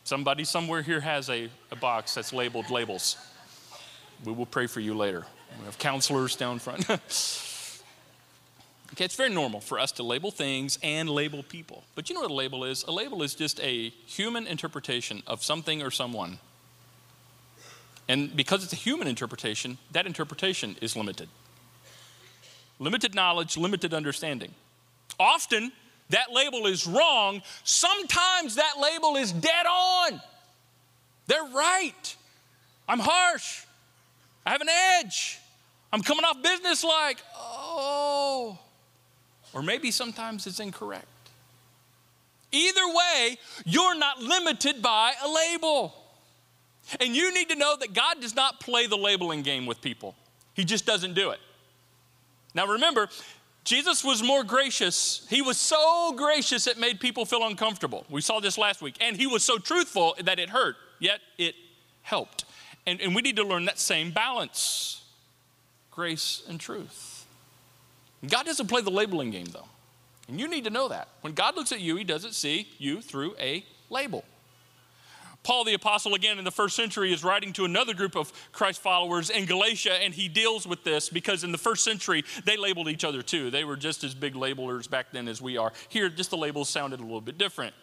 Somebody 0.06 0.46
somewhere 0.46 0.82
here 0.82 1.02
has 1.02 1.30
a, 1.30 1.50
a 1.72 1.76
box 1.76 2.16
that's 2.16 2.32
labeled 2.32 2.70
labels. 2.72 3.18
We 4.24 4.32
will 4.32 4.46
pray 4.46 4.68
for 4.68 4.80
you 4.80 4.96
later. 4.96 5.26
We 5.60 5.66
have 5.66 5.78
counselors 5.78 6.38
down 6.38 6.60
front. 6.60 6.88
Okay, 8.94 9.06
it's 9.06 9.16
very 9.16 9.30
normal 9.30 9.62
for 9.62 9.80
us 9.80 9.94
to 9.94 10.04
label 10.04 10.32
things 10.32 10.78
and 10.84 11.10
label 11.10 11.44
people. 11.44 11.84
But 11.96 12.10
you 12.10 12.16
know 12.16 12.22
what 12.22 12.32
a 12.32 12.34
label 12.34 12.66
is? 12.66 12.84
A 12.84 12.92
label 12.92 13.24
is 13.24 13.36
just 13.36 13.60
a 13.62 13.90
human 14.06 14.48
interpretation 14.48 15.24
of 15.28 15.44
something 15.44 15.82
or 15.82 15.92
someone. 15.92 16.40
And 18.10 18.36
because 18.36 18.64
it's 18.64 18.74
a 18.74 18.78
human 18.78 19.08
interpretation, 19.08 19.78
that 19.92 20.06
interpretation 20.06 20.76
is 20.82 20.98
limited. 20.98 21.30
Limited 22.80 23.16
knowledge, 23.16 23.56
limited 23.56 23.94
understanding. 23.94 24.54
Often, 25.18 25.72
that 26.10 26.34
label 26.34 26.68
is 26.68 26.86
wrong. 26.86 27.42
Sometimes 27.64 28.56
that 28.56 28.74
label 28.82 29.16
is 29.16 29.32
dead 29.32 29.66
on. 29.66 30.22
They're 31.28 31.54
right. 31.54 32.16
I'm 32.90 33.00
harsh. 33.00 33.64
I 34.46 34.50
have 34.52 34.62
an 34.62 34.70
edge. 34.70 35.40
I'm 35.94 36.02
coming 36.02 36.26
off 36.26 36.42
business 36.44 36.84
like, 36.84 37.20
oh, 37.38 38.60
or 39.54 39.62
maybe 39.62 39.92
sometimes 39.92 40.48
it's 40.48 40.60
incorrect. 40.60 41.06
Either 42.52 42.88
way, 42.88 43.38
you're 43.66 43.98
not 43.98 44.20
limited 44.20 44.82
by 44.82 45.14
a 45.24 45.28
label. 45.28 45.96
And 47.00 47.16
you 47.16 47.34
need 47.34 47.50
to 47.50 47.56
know 47.56 47.76
that 47.80 47.94
God 47.94 48.20
does 48.20 48.36
not 48.36 48.60
play 48.60 48.88
the 48.88 48.98
labeling 48.98 49.42
game 49.42 49.66
with 49.66 49.82
people, 49.82 50.16
He 50.54 50.66
just 50.66 50.86
doesn't 50.86 51.14
do 51.14 51.30
it. 51.32 51.40
Now 52.54 52.68
remember, 52.68 53.08
Jesus 53.64 54.04
was 54.04 54.24
more 54.24 54.44
gracious. 54.44 55.26
He 55.30 55.42
was 55.42 55.58
so 55.58 56.14
gracious 56.18 56.68
it 56.68 56.78
made 56.78 57.00
people 57.00 57.26
feel 57.26 57.46
uncomfortable. 57.46 58.06
We 58.10 58.22
saw 58.22 58.40
this 58.40 58.58
last 58.58 58.82
week. 58.82 58.96
And 59.00 59.16
he 59.16 59.28
was 59.28 59.44
so 59.44 59.58
truthful 59.58 60.16
that 60.24 60.40
it 60.40 60.50
hurt, 60.50 60.76
yet 61.00 61.20
it 61.38 61.56
helped. 62.02 62.46
And, 62.88 63.00
and 63.00 63.14
we 63.14 63.22
need 63.22 63.36
to 63.36 63.44
learn 63.44 63.66
that 63.66 63.80
same 63.80 64.12
balance 64.12 64.98
grace 65.92 66.42
and 66.48 66.60
truth. 66.60 67.11
God 68.28 68.46
doesn't 68.46 68.68
play 68.68 68.82
the 68.82 68.92
labeling 68.92 69.32
game, 69.32 69.48
though. 69.48 69.68
And 70.28 70.40
you 70.40 70.48
need 70.48 70.64
to 70.66 70.70
know 70.70 70.88
that. 70.88 71.08
When 71.22 71.34
God 71.34 71.56
looks 71.56 71.72
at 71.72 71.82
you, 71.82 71.96
he 71.96 72.04
doesn't 72.04 72.34
see 72.34 72.68
you 72.78 73.02
through 73.02 73.36
a 73.40 73.66
label. 73.90 74.24
Paul 75.44 75.64
the 75.64 75.74
Apostle, 75.74 76.14
again 76.14 76.38
in 76.38 76.46
the 76.46 76.52
first 76.52 76.76
century, 76.76 77.12
is 77.12 77.24
writing 77.24 77.52
to 77.54 77.66
another 77.66 77.94
group 77.94 78.16
of 78.16 78.32
Christ 78.52 78.80
followers 78.80 79.30
in 79.32 79.46
Galatia, 79.46 79.94
and 79.94 80.14
he 80.14 80.28
deals 80.28 80.68
with 80.68 80.84
this 80.84 81.10
because 81.10 81.44
in 81.44 81.52
the 81.52 81.58
first 81.58 81.84
century, 81.84 82.24
they 82.46 82.58
labeled 82.58 82.88
each 82.88 83.04
other 83.04 83.24
too. 83.24 83.50
They 83.50 83.64
were 83.64 83.76
just 83.76 84.04
as 84.04 84.14
big 84.14 84.36
labelers 84.36 84.88
back 84.88 85.08
then 85.12 85.28
as 85.28 85.42
we 85.42 85.58
are. 85.58 85.74
Here, 85.90 86.10
just 86.10 86.30
the 86.30 86.38
labels 86.38 86.70
sounded 86.70 87.00
a 87.00 87.04
little 87.04 87.22
bit 87.22 87.40
different, 87.40 87.74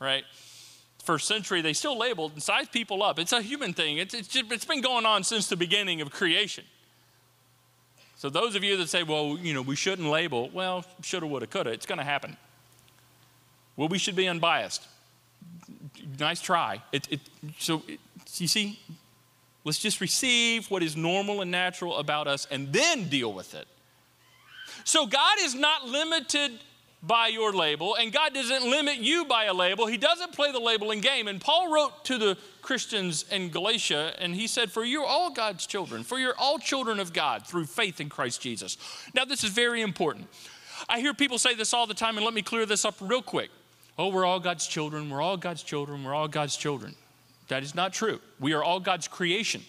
right? 0.00 0.22
First 1.02 1.26
century, 1.26 1.60
they 1.60 1.72
still 1.72 1.98
labeled 1.98 2.32
and 2.34 2.42
sized 2.42 2.70
people 2.70 3.02
up. 3.02 3.18
It's 3.18 3.32
a 3.32 3.42
human 3.42 3.74
thing, 3.74 3.98
it's, 3.98 4.14
it's, 4.14 4.28
just, 4.28 4.52
it's 4.52 4.64
been 4.64 4.80
going 4.80 5.04
on 5.04 5.24
since 5.24 5.48
the 5.48 5.56
beginning 5.56 6.00
of 6.00 6.10
creation. 6.10 6.64
So 8.18 8.28
those 8.28 8.56
of 8.56 8.64
you 8.64 8.76
that 8.78 8.88
say, 8.88 9.04
well, 9.04 9.38
you 9.40 9.54
know, 9.54 9.62
we 9.62 9.76
shouldn't 9.76 10.08
label, 10.08 10.50
well, 10.52 10.84
shoulda, 11.02 11.24
woulda, 11.24 11.46
coulda, 11.46 11.70
it's 11.70 11.86
going 11.86 11.98
to 11.98 12.04
happen. 12.04 12.36
Well, 13.76 13.86
we 13.86 13.98
should 13.98 14.16
be 14.16 14.26
unbiased. 14.26 14.88
Nice 16.18 16.40
try. 16.40 16.82
It, 16.90 17.06
it, 17.12 17.20
so, 17.60 17.84
it, 17.86 18.00
you 18.34 18.48
see, 18.48 18.80
let's 19.62 19.78
just 19.78 20.00
receive 20.00 20.68
what 20.68 20.82
is 20.82 20.96
normal 20.96 21.42
and 21.42 21.52
natural 21.52 21.96
about 21.96 22.26
us 22.26 22.48
and 22.50 22.72
then 22.72 23.08
deal 23.08 23.32
with 23.32 23.54
it. 23.54 23.68
So, 24.82 25.06
God 25.06 25.38
is 25.38 25.54
not 25.54 25.86
limited 25.86 26.58
by 27.02 27.28
your 27.28 27.52
label, 27.52 27.94
and 27.94 28.12
God 28.12 28.34
doesn't 28.34 28.68
limit 28.68 28.96
you 28.96 29.24
by 29.24 29.44
a 29.44 29.54
label. 29.54 29.86
He 29.86 29.96
doesn't 29.96 30.32
play 30.32 30.50
the 30.50 30.58
labeling 30.58 31.00
game. 31.00 31.28
And 31.28 31.40
Paul 31.40 31.72
wrote 31.72 32.04
to 32.06 32.18
the 32.18 32.36
Christians 32.60 33.24
in 33.30 33.50
Galatia, 33.50 34.14
and 34.18 34.34
he 34.34 34.46
said, 34.46 34.72
For 34.72 34.84
you're 34.84 35.06
all 35.06 35.30
God's 35.30 35.66
children, 35.66 36.02
for 36.02 36.18
you're 36.18 36.36
all 36.36 36.58
children 36.58 36.98
of 36.98 37.12
God 37.12 37.46
through 37.46 37.66
faith 37.66 38.00
in 38.00 38.08
Christ 38.08 38.40
Jesus. 38.40 38.76
Now, 39.14 39.24
this 39.24 39.44
is 39.44 39.50
very 39.50 39.80
important. 39.80 40.26
I 40.88 41.00
hear 41.00 41.14
people 41.14 41.38
say 41.38 41.54
this 41.54 41.72
all 41.72 41.86
the 41.86 41.94
time, 41.94 42.16
and 42.16 42.24
let 42.24 42.34
me 42.34 42.42
clear 42.42 42.66
this 42.66 42.84
up 42.84 42.96
real 43.00 43.22
quick. 43.22 43.50
Oh, 43.96 44.08
we're 44.08 44.24
all 44.24 44.40
God's 44.40 44.66
children, 44.66 45.10
we're 45.10 45.22
all 45.22 45.36
God's 45.36 45.62
children, 45.62 46.04
we're 46.04 46.14
all 46.14 46.28
God's 46.28 46.56
children. 46.56 46.94
That 47.48 47.62
is 47.62 47.74
not 47.74 47.92
true. 47.92 48.20
We 48.38 48.52
are 48.52 48.62
all 48.62 48.80
God's 48.80 49.08
creation. 49.08 49.62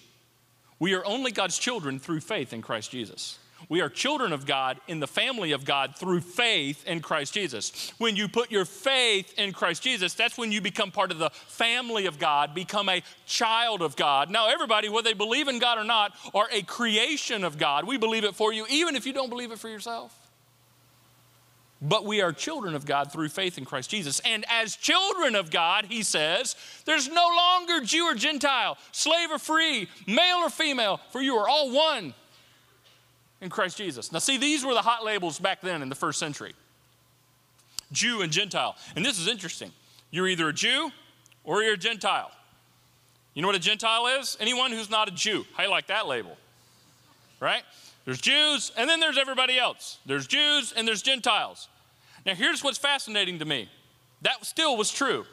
We 0.80 0.94
are 0.94 1.06
only 1.06 1.32
God's 1.32 1.58
children 1.58 2.00
through 2.00 2.22
faith 2.22 2.54
in 2.54 2.62
Christ 2.62 2.92
Jesus. 2.92 3.40
We 3.70 3.82
are 3.82 3.90
children 3.90 4.34
of 4.34 4.48
God 4.48 4.80
in 4.88 5.00
the 5.00 5.08
family 5.08 5.52
of 5.52 5.64
God 5.64 5.96
through 5.96 6.22
faith 6.22 6.84
in 6.88 7.02
Christ 7.02 7.36
Jesus. 7.36 7.94
When 8.00 8.16
you 8.16 8.28
put 8.28 8.52
your 8.52 8.66
faith 8.66 9.32
in 9.38 9.54
Christ 9.54 9.84
Jesus, 9.84 10.16
that's 10.16 10.40
when 10.40 10.52
you 10.52 10.60
become 10.60 10.90
part 10.90 11.12
of 11.12 11.20
the 11.20 11.30
family 11.30 12.08
of 12.08 12.18
God, 12.18 12.56
become 12.56 12.90
a 12.90 13.04
child 13.28 13.84
of 13.84 13.96
God. 13.96 14.32
Now, 14.32 14.50
everybody, 14.50 14.90
whether 14.90 15.08
they 15.08 15.14
believe 15.14 15.48
in 15.48 15.60
God 15.60 15.78
or 15.78 15.84
not, 15.84 16.14
are 16.34 16.48
a 16.52 16.64
creation 16.64 17.44
of 17.44 17.60
God. 17.60 17.86
We 17.86 17.98
believe 17.98 18.24
it 18.24 18.34
for 18.34 18.52
you, 18.52 18.66
even 18.72 18.96
if 18.96 19.06
you 19.06 19.14
don't 19.14 19.30
believe 19.30 19.52
it 19.52 19.60
for 19.60 19.70
yourself. 19.70 20.18
But 21.80 22.06
we 22.06 22.22
are 22.22 22.34
children 22.34 22.74
of 22.74 22.88
God 22.88 23.12
through 23.12 23.30
faith 23.30 23.60
in 23.60 23.66
Christ 23.66 23.92
Jesus. 23.92 24.20
And 24.26 24.46
as 24.50 24.76
children 24.76 25.36
of 25.36 25.52
God, 25.52 25.86
he 25.86 26.02
says, 26.02 26.56
there's 26.86 27.08
no 27.08 27.30
longer 27.38 27.86
Jew 27.86 28.06
or 28.06 28.16
Gentile, 28.16 28.78
slave 28.92 29.30
or 29.30 29.38
free, 29.38 29.88
male 30.08 30.38
or 30.38 30.50
female, 30.50 31.00
for 31.12 31.22
you 31.22 31.36
are 31.36 31.48
all 31.48 31.72
one 31.72 32.16
in 33.42 33.50
Christ 33.50 33.78
Jesus. 33.78 34.12
Now, 34.12 34.20
see, 34.20 34.38
these 34.38 34.66
were 34.66 34.74
the 34.74 34.82
hot 34.82 35.04
labels 35.04 35.40
back 35.40 35.62
then 35.62 35.82
in 35.82 35.90
the 35.90 35.96
first 35.96 36.20
century. 36.20 36.54
Jew 37.92 38.22
and 38.22 38.32
Gentile. 38.32 38.76
And 38.96 39.06
this 39.06 39.20
is 39.20 39.28
interesting. 39.28 39.72
You're 40.12 40.28
either 40.28 40.50
a 40.50 40.54
Jew 40.54 40.92
or 41.44 41.64
you're 41.64 41.74
a 41.74 41.78
Gentile. 41.78 42.32
You 43.34 43.42
know 43.42 43.48
what 43.48 43.56
a 43.56 43.60
Gentile 43.60 44.08
is? 44.20 44.38
Anyone 44.40 44.72
who's 44.72 44.90
not 44.90 45.08
a 45.08 45.12
Jew. 45.12 45.46
I 45.58 45.68
like 45.68 45.88
that 45.88 46.08
label, 46.08 46.38
right? 47.40 47.64
There's 48.06 48.22
Jews 48.22 48.72
and 48.76 48.90
then 48.90 49.00
there's 49.00 49.18
everybody 49.18 49.58
else. 49.58 50.00
There's 50.06 50.28
Jews 50.28 50.74
and 50.76 50.88
there's 50.88 51.02
Gentiles. 51.02 51.68
Now, 52.26 52.36
here's 52.36 52.64
what's 52.64 52.78
fascinating 52.78 53.40
to 53.40 53.46
me 53.46 53.70
that 54.22 54.46
still 54.46 54.76
was 54.76 54.92
true. 54.92 55.26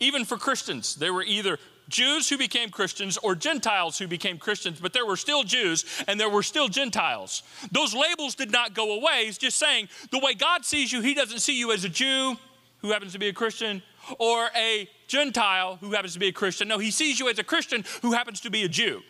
Even 0.00 0.24
for 0.24 0.36
Christians, 0.36 0.94
they 0.94 1.10
were 1.10 1.22
either 1.22 1.58
Jews 1.88 2.28
who 2.28 2.36
became 2.36 2.70
Christians 2.70 3.16
or 3.18 3.34
Gentiles 3.34 3.98
who 3.98 4.06
became 4.06 4.38
Christians, 4.38 4.78
but 4.80 4.92
there 4.92 5.06
were 5.06 5.16
still 5.16 5.42
Jews 5.42 5.84
and 6.06 6.20
there 6.20 6.28
were 6.28 6.42
still 6.42 6.68
Gentiles. 6.68 7.42
Those 7.72 7.94
labels 7.94 8.34
did 8.34 8.50
not 8.50 8.74
go 8.74 8.92
away. 8.92 9.24
He's 9.26 9.38
just 9.38 9.56
saying 9.56 9.88
the 10.10 10.18
way 10.18 10.34
God 10.34 10.64
sees 10.64 10.92
you, 10.92 11.00
He 11.00 11.14
doesn't 11.14 11.40
see 11.40 11.58
you 11.58 11.72
as 11.72 11.84
a 11.84 11.88
Jew 11.88 12.36
who 12.80 12.90
happens 12.90 13.12
to 13.12 13.18
be 13.18 13.28
a 13.28 13.32
Christian 13.32 13.82
or 14.18 14.50
a 14.54 14.88
Gentile 15.06 15.76
who 15.80 15.92
happens 15.92 16.12
to 16.12 16.18
be 16.18 16.28
a 16.28 16.32
Christian. 16.32 16.68
No, 16.68 16.78
He 16.78 16.90
sees 16.90 17.18
you 17.18 17.28
as 17.28 17.38
a 17.38 17.44
Christian 17.44 17.84
who 18.02 18.12
happens 18.12 18.40
to 18.40 18.50
be 18.50 18.64
a 18.64 18.68
Jew, 18.68 19.02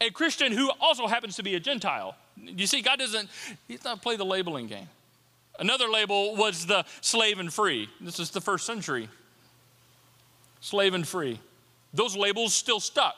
a 0.00 0.10
Christian 0.10 0.52
who 0.52 0.70
also 0.80 1.06
happens 1.06 1.36
to 1.36 1.42
be 1.42 1.54
a 1.54 1.60
Gentile. 1.60 2.16
You 2.36 2.66
see, 2.66 2.82
God 2.82 2.98
doesn't, 2.98 3.28
He's 3.68 3.84
not 3.84 4.02
play 4.02 4.16
the 4.16 4.24
labeling 4.24 4.66
game. 4.66 4.88
Another 5.58 5.88
label 5.88 6.34
was 6.34 6.66
the 6.66 6.84
slave 7.00 7.38
and 7.38 7.52
free. 7.52 7.88
This 8.00 8.18
is 8.18 8.30
the 8.30 8.40
first 8.40 8.66
century. 8.66 9.08
Slave 10.60 10.94
and 10.94 11.06
free. 11.06 11.38
Those 11.92 12.16
labels 12.16 12.54
still 12.54 12.80
stuck. 12.80 13.14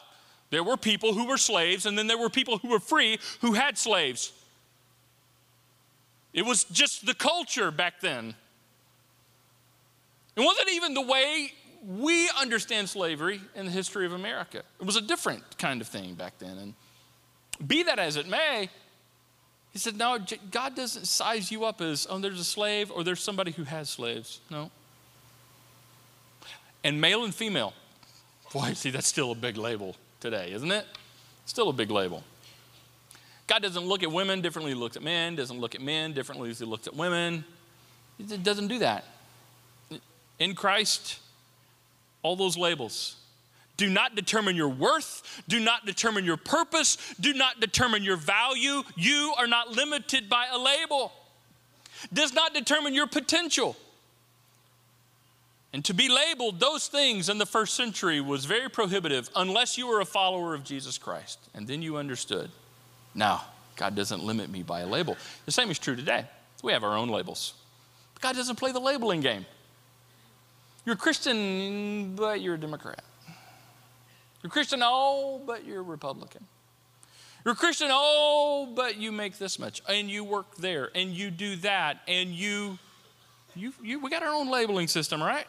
There 0.51 0.63
were 0.63 0.77
people 0.77 1.15
who 1.15 1.27
were 1.27 1.37
slaves, 1.37 1.87
and 1.87 1.97
then 1.97 2.07
there 2.07 2.19
were 2.19 2.31
people 2.31 2.59
who 2.59 2.69
were 2.69 2.81
free 2.81 3.19
who 3.41 3.55
had 3.55 3.79
slaves. 3.79 4.33
It 6.33 6.45
was 6.45 6.65
just 6.65 7.07
the 7.07 7.15
culture 7.15 7.71
back 7.71 8.01
then. 8.01 8.35
It 10.37 10.41
wasn't 10.41 10.71
even 10.71 10.95
the 10.95 11.03
way 11.03 11.53
we 11.87 12.29
understand 12.41 12.89
slavery 12.89 13.41
in 13.55 13.67
the 13.67 13.71
history 13.71 14.07
of 14.07 14.13
America. 14.13 14.63
It 14.81 14.87
was 14.87 14.97
a 14.97 15.01
different 15.01 15.59
kind 15.59 15.81
of 15.81 15.87
thing 15.87 16.15
back 16.15 16.39
then. 16.39 16.59
And 16.59 16.75
be 17.67 17.85
that 17.85 17.99
as 17.99 18.17
it 18.17 18.27
may, 18.27 18.69
he 19.73 19.79
said, 19.79 19.97
No, 19.97 20.19
God 20.51 20.75
doesn't 20.75 21.07
size 21.07 21.51
you 21.51 21.65
up 21.65 21.81
as, 21.81 22.07
oh, 22.09 22.19
there's 22.19 22.41
a 22.41 22.45
slave 22.45 22.91
or 22.91 23.05
there's 23.05 23.23
somebody 23.23 23.53
who 23.53 23.65
has 23.65 23.91
slaves. 23.91 24.41
No. 24.51 24.71
And 26.83 27.01
male 27.01 27.25
and 27.25 27.35
female. 27.35 27.75
Boy, 28.55 28.73
see, 28.75 28.91
that's 28.91 29.09
still 29.09 29.33
a 29.33 29.35
big 29.35 29.57
label 29.57 29.97
today, 30.21 30.53
isn't 30.53 30.71
it? 30.71 30.87
Still 31.45 31.71
a 31.71 31.73
big 31.73 31.91
label. 31.91 32.23
God 33.49 33.63
doesn't 33.63 33.85
look 33.85 34.05
at 34.05 34.13
women 34.13 34.43
differently 34.43 34.73
he 34.73 34.79
looks 34.79 34.97
at 34.97 35.03
men, 35.03 35.35
doesn't 35.35 35.59
look 35.59 35.75
at 35.75 35.81
men 35.81 36.13
differently 36.13 36.51
as 36.51 36.61
he 36.61 36.65
looks 36.65 36.87
at 36.87 36.95
women. 36.95 37.45
He 38.17 38.25
doesn't 38.37 38.69
do 38.69 38.79
that. 38.79 39.05
In 40.39 40.55
Christ, 40.55 41.19
all 42.23 42.37
those 42.37 42.57
labels 42.57 43.17
do 43.77 43.91
not 43.91 44.15
determine 44.15 44.55
your 44.55 44.69
worth, 44.69 45.43
do 45.49 45.59
not 45.59 45.85
determine 45.85 46.25
your 46.25 46.37
purpose, 46.37 46.97
do 47.19 47.33
not 47.33 47.59
determine 47.59 48.05
your 48.05 48.17
value. 48.17 48.85
You 48.95 49.35
are 49.37 49.49
not 49.49 49.73
limited 49.73 50.29
by 50.29 50.47
a 50.53 50.57
label. 50.57 51.13
Does 52.13 52.33
not 52.33 52.55
determine 52.55 52.95
your 52.95 53.09
potential. 53.09 53.77
And 55.75 55.85
to 55.87 55.93
be 55.93 56.09
labeled 56.09 56.61
those 56.61 56.87
things 56.87 57.29
in 57.29 57.39
the 57.39 57.47
first 57.47 57.75
century 57.75 58.21
was 58.21 58.45
very 58.45 58.71
prohibitive 58.71 59.29
unless 59.35 59.77
you 59.77 59.89
were 59.89 60.01
a 60.01 60.05
follower 60.05 60.55
of 60.55 60.63
Jesus 60.63 60.99
Christ. 60.99 61.41
And 61.53 61.67
then 61.67 61.83
you 61.83 61.97
understood. 61.97 62.49
Now, 63.13 63.43
God 63.75 63.97
doesn't 63.97 64.23
limit 64.23 64.49
me 64.51 64.63
by 64.63 64.83
a 64.83 64.87
label. 64.87 65.17
The 65.47 65.51
same 65.51 65.73
is 65.73 65.81
true 65.81 65.97
today. 65.97 66.27
We 66.63 66.71
have 66.71 66.85
our 66.85 66.97
own 66.97 67.09
labels. 67.09 67.55
But 68.15 68.23
God 68.23 68.37
doesn't 68.37 68.55
play 68.55 68.71
the 68.71 68.79
labeling 68.79 69.21
game. 69.21 69.47
You're 70.87 70.95
a 70.95 70.97
Christian, 70.97 72.15
but 72.15 72.41
you're 72.41 72.55
a 72.55 72.61
Democrat. 72.61 73.03
You're 74.45 74.49
a 74.49 74.51
Christian, 74.51 74.79
oh, 74.81 75.43
but 75.45 75.65
you're 75.65 75.81
a 75.81 75.83
Republican. 75.83 76.47
You're 77.45 77.55
a 77.55 77.57
Christian, 77.57 77.89
oh, 77.91 78.73
but 78.77 78.97
you 78.97 79.11
make 79.11 79.39
this 79.39 79.59
much, 79.59 79.83
and 79.89 80.09
you 80.09 80.23
work 80.23 80.55
there, 80.55 80.91
and 80.95 81.11
you 81.11 81.33
do 81.33 81.57
that, 81.57 82.01
and 82.07 82.31
you, 82.31 82.79
you, 83.57 83.73
you 83.83 83.99
we 83.99 84.09
got 84.09 84.23
our 84.23 84.33
own 84.33 84.53
labeling 84.53 84.87
system, 84.87 85.21
right? 85.21 85.47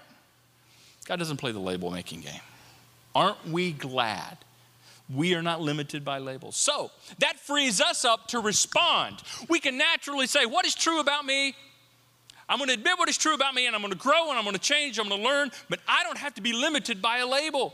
God 1.05 1.17
doesn't 1.19 1.37
play 1.37 1.51
the 1.51 1.59
label 1.59 1.91
making 1.91 2.21
game. 2.21 2.41
Aren't 3.13 3.47
we 3.47 3.71
glad 3.71 4.37
we 5.13 5.35
are 5.35 5.41
not 5.41 5.61
limited 5.61 6.03
by 6.03 6.17
labels? 6.17 6.57
So 6.57 6.91
that 7.19 7.39
frees 7.39 7.79
us 7.79 8.03
up 8.03 8.27
to 8.29 8.39
respond. 8.39 9.21
We 9.47 9.59
can 9.59 9.77
naturally 9.77 10.27
say, 10.27 10.45
What 10.45 10.65
is 10.65 10.75
true 10.75 10.99
about 10.99 11.25
me? 11.25 11.55
I'm 12.47 12.59
going 12.59 12.67
to 12.67 12.75
admit 12.75 12.99
what 12.99 13.09
is 13.09 13.17
true 13.17 13.33
about 13.33 13.55
me, 13.55 13.65
and 13.65 13.75
I'm 13.75 13.81
going 13.81 13.91
to 13.93 13.97
grow, 13.97 14.29
and 14.29 14.37
I'm 14.37 14.43
going 14.43 14.55
to 14.55 14.61
change, 14.61 14.99
I'm 14.99 15.09
going 15.09 15.21
to 15.21 15.27
learn, 15.27 15.51
but 15.67 15.79
I 15.87 16.03
don't 16.03 16.17
have 16.17 16.35
to 16.35 16.41
be 16.41 16.53
limited 16.53 17.01
by 17.01 17.17
a 17.17 17.25
label. 17.25 17.73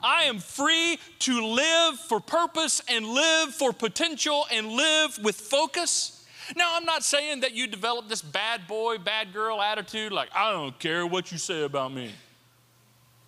I 0.00 0.24
am 0.24 0.38
free 0.38 0.98
to 1.20 1.44
live 1.44 1.98
for 1.98 2.20
purpose 2.20 2.82
and 2.88 3.04
live 3.04 3.54
for 3.54 3.72
potential 3.72 4.46
and 4.52 4.68
live 4.68 5.18
with 5.22 5.34
focus. 5.34 6.24
Now, 6.54 6.76
I'm 6.76 6.84
not 6.84 7.02
saying 7.02 7.40
that 7.40 7.54
you 7.54 7.66
develop 7.66 8.08
this 8.08 8.22
bad 8.22 8.68
boy, 8.68 8.98
bad 8.98 9.32
girl 9.32 9.60
attitude 9.60 10.12
like, 10.12 10.28
I 10.34 10.52
don't 10.52 10.78
care 10.78 11.04
what 11.04 11.32
you 11.32 11.38
say 11.38 11.64
about 11.64 11.92
me. 11.92 12.12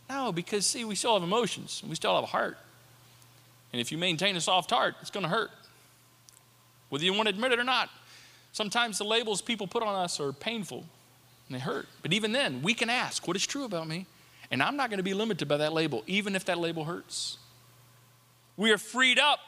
No, 0.08 0.32
because 0.32 0.66
see, 0.66 0.84
we 0.84 0.94
still 0.94 1.14
have 1.14 1.22
emotions, 1.22 1.82
we 1.86 1.94
still 1.94 2.14
have 2.14 2.24
a 2.24 2.28
heart. 2.28 2.58
And 3.72 3.80
if 3.80 3.92
you 3.92 3.98
maintain 3.98 4.36
a 4.36 4.40
soft 4.40 4.70
heart, 4.70 4.94
it's 5.02 5.10
going 5.10 5.24
to 5.24 5.28
hurt, 5.28 5.50
whether 6.88 7.04
you 7.04 7.12
want 7.12 7.28
to 7.28 7.34
admit 7.34 7.52
it 7.52 7.58
or 7.58 7.64
not. 7.64 7.90
Sometimes 8.52 8.98
the 8.98 9.04
labels 9.04 9.42
people 9.42 9.66
put 9.66 9.82
on 9.82 9.94
us 9.94 10.18
are 10.20 10.32
painful 10.32 10.84
and 11.48 11.54
they 11.54 11.60
hurt. 11.60 11.86
But 12.02 12.12
even 12.12 12.32
then, 12.32 12.62
we 12.62 12.74
can 12.74 12.90
ask, 12.90 13.26
What 13.26 13.36
is 13.36 13.46
true 13.46 13.64
about 13.64 13.86
me? 13.86 14.06
And 14.50 14.62
I'm 14.62 14.76
not 14.76 14.88
going 14.88 14.98
to 14.98 15.04
be 15.04 15.14
limited 15.14 15.46
by 15.46 15.58
that 15.58 15.72
label, 15.72 16.02
even 16.06 16.34
if 16.34 16.46
that 16.46 16.58
label 16.58 16.84
hurts. 16.84 17.36
We 18.56 18.72
are 18.72 18.78
freed 18.78 19.18
up 19.18 19.40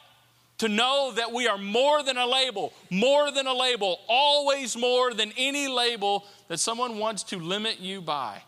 to 0.59 0.69
know 0.69 1.13
that 1.17 1.33
we 1.33 1.49
are 1.49 1.57
more 1.57 2.03
than 2.03 2.19
a 2.19 2.27
label, 2.27 2.75
more 2.91 3.31
than 3.33 3.47
a 3.47 3.55
label, 3.55 3.99
always 4.09 4.77
more 4.77 5.15
than 5.15 5.33
any 5.39 5.69
label 5.69 6.27
that 6.49 6.59
someone 6.59 6.99
wants 6.99 7.23
to 7.25 7.39
limit 7.39 7.81
you 7.81 8.03
by. 8.03 8.43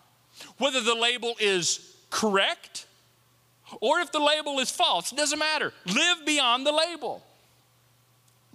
Whether 0.58 0.82
the 0.82 0.94
label 0.94 1.34
is 1.40 1.91
correct 2.12 2.86
or 3.80 4.00
if 4.00 4.12
the 4.12 4.18
label 4.18 4.58
is 4.58 4.70
false, 4.70 5.12
it 5.12 5.16
doesn't 5.16 5.38
matter. 5.38 5.72
Live 5.86 6.26
beyond 6.26 6.66
the 6.66 6.72
label. 6.72 7.22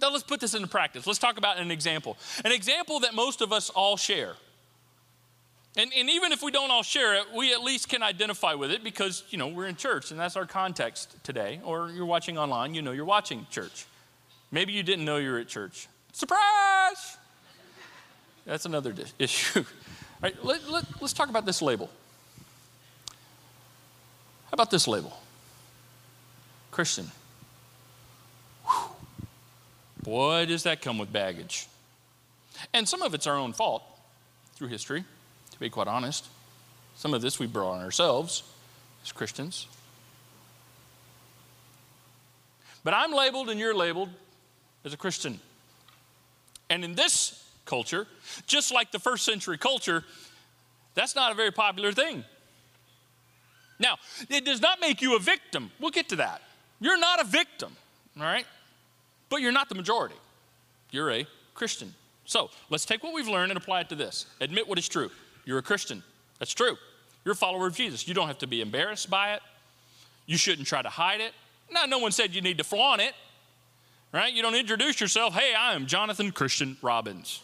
Now 0.00 0.10
let's 0.10 0.22
put 0.22 0.40
this 0.40 0.54
into 0.54 0.68
practice. 0.68 1.06
Let's 1.06 1.18
talk 1.18 1.38
about 1.38 1.58
an 1.58 1.70
example. 1.70 2.16
An 2.44 2.52
example 2.52 3.00
that 3.00 3.14
most 3.14 3.40
of 3.40 3.52
us 3.52 3.68
all 3.70 3.96
share. 3.96 4.34
And, 5.76 5.92
and 5.96 6.08
even 6.08 6.32
if 6.32 6.42
we 6.42 6.50
don't 6.50 6.70
all 6.70 6.82
share 6.82 7.14
it, 7.16 7.24
we 7.36 7.52
at 7.52 7.62
least 7.62 7.88
can 7.88 8.02
identify 8.02 8.54
with 8.54 8.70
it 8.70 8.82
because, 8.84 9.24
you 9.30 9.38
know, 9.38 9.48
we're 9.48 9.66
in 9.66 9.76
church 9.76 10.10
and 10.10 10.18
that's 10.18 10.36
our 10.36 10.46
context 10.46 11.16
today. 11.24 11.60
Or 11.64 11.90
you're 11.90 12.06
watching 12.06 12.38
online, 12.38 12.74
you 12.74 12.82
know 12.82 12.92
you're 12.92 13.04
watching 13.04 13.46
church. 13.50 13.86
Maybe 14.50 14.72
you 14.72 14.82
didn't 14.82 15.04
know 15.04 15.18
you 15.18 15.30
were 15.30 15.38
at 15.38 15.48
church. 15.48 15.88
Surprise! 16.12 17.18
That's 18.46 18.64
another 18.64 18.94
issue. 19.18 19.60
All 19.60 19.64
right, 20.22 20.44
let, 20.44 20.68
let, 20.70 20.84
let's 21.00 21.12
talk 21.12 21.28
about 21.28 21.44
this 21.44 21.60
label. 21.60 21.90
How 24.48 24.54
about 24.54 24.70
this 24.70 24.88
label? 24.88 25.12
Christian. 26.70 27.10
Whew. 28.66 28.90
Boy, 30.02 30.46
does 30.46 30.62
that 30.62 30.80
come 30.80 30.96
with 30.98 31.12
baggage. 31.12 31.66
And 32.72 32.88
some 32.88 33.02
of 33.02 33.14
it's 33.14 33.26
our 33.26 33.36
own 33.36 33.52
fault 33.52 33.82
through 34.54 34.68
history, 34.68 35.04
to 35.50 35.60
be 35.60 35.68
quite 35.68 35.86
honest. 35.86 36.26
Some 36.96 37.14
of 37.14 37.22
this 37.22 37.38
we 37.38 37.46
brought 37.46 37.72
on 37.72 37.84
ourselves 37.84 38.42
as 39.04 39.12
Christians. 39.12 39.66
But 42.84 42.94
I'm 42.94 43.12
labeled 43.12 43.50
and 43.50 43.60
you're 43.60 43.74
labeled 43.74 44.08
as 44.84 44.94
a 44.94 44.96
Christian. 44.96 45.40
And 46.70 46.84
in 46.84 46.94
this 46.94 47.44
culture, 47.66 48.06
just 48.46 48.72
like 48.72 48.92
the 48.92 48.98
first 48.98 49.24
century 49.24 49.58
culture, 49.58 50.04
that's 50.94 51.14
not 51.14 51.32
a 51.32 51.34
very 51.34 51.50
popular 51.50 51.92
thing. 51.92 52.24
Now, 53.78 53.96
it 54.28 54.44
does 54.44 54.60
not 54.60 54.80
make 54.80 55.00
you 55.02 55.16
a 55.16 55.18
victim. 55.18 55.70
We'll 55.80 55.90
get 55.90 56.08
to 56.10 56.16
that. 56.16 56.42
You're 56.80 56.98
not 56.98 57.20
a 57.20 57.24
victim, 57.24 57.72
all 58.16 58.24
right? 58.24 58.46
But 59.28 59.40
you're 59.40 59.52
not 59.52 59.68
the 59.68 59.74
majority. 59.74 60.14
You're 60.90 61.10
a 61.10 61.26
Christian. 61.54 61.94
So 62.24 62.50
let's 62.70 62.84
take 62.84 63.02
what 63.02 63.14
we've 63.14 63.28
learned 63.28 63.50
and 63.50 63.58
apply 63.58 63.80
it 63.80 63.88
to 63.90 63.94
this. 63.94 64.26
Admit 64.40 64.68
what 64.68 64.78
is 64.78 64.88
true. 64.88 65.10
You're 65.44 65.58
a 65.58 65.62
Christian. 65.62 66.02
That's 66.38 66.52
true. 66.52 66.76
You're 67.24 67.32
a 67.32 67.36
follower 67.36 67.66
of 67.66 67.74
Jesus. 67.74 68.06
You 68.06 68.14
don't 68.14 68.26
have 68.26 68.38
to 68.38 68.46
be 68.46 68.60
embarrassed 68.60 69.10
by 69.10 69.34
it. 69.34 69.42
You 70.26 70.36
shouldn't 70.36 70.68
try 70.68 70.82
to 70.82 70.88
hide 70.88 71.20
it. 71.20 71.32
Now, 71.70 71.84
no 71.84 71.98
one 71.98 72.12
said 72.12 72.34
you 72.34 72.40
need 72.40 72.58
to 72.58 72.64
flaunt 72.64 73.00
it, 73.00 73.14
right? 74.12 74.32
You 74.32 74.42
don't 74.42 74.54
introduce 74.54 75.00
yourself, 75.00 75.34
hey, 75.34 75.54
I 75.54 75.74
am 75.74 75.86
Jonathan 75.86 76.32
Christian 76.32 76.76
Robbins. 76.82 77.42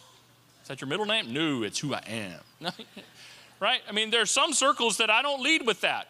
Is 0.63 0.69
that 0.69 0.81
your 0.81 0.89
middle 0.89 1.05
name? 1.05 1.33
No, 1.33 1.63
it's 1.63 1.79
who 1.79 1.95
I 1.95 2.03
am. 2.07 2.73
right? 3.61 3.81
I 3.89 3.93
mean, 3.93 4.11
there 4.11 4.23
are 4.23 4.27
some 4.27 4.53
circles 4.53 4.97
that 4.99 5.11
I 5.11 5.21
don't 5.21 5.43
lead 5.43 5.67
with 5.67 5.83
that. 5.83 6.09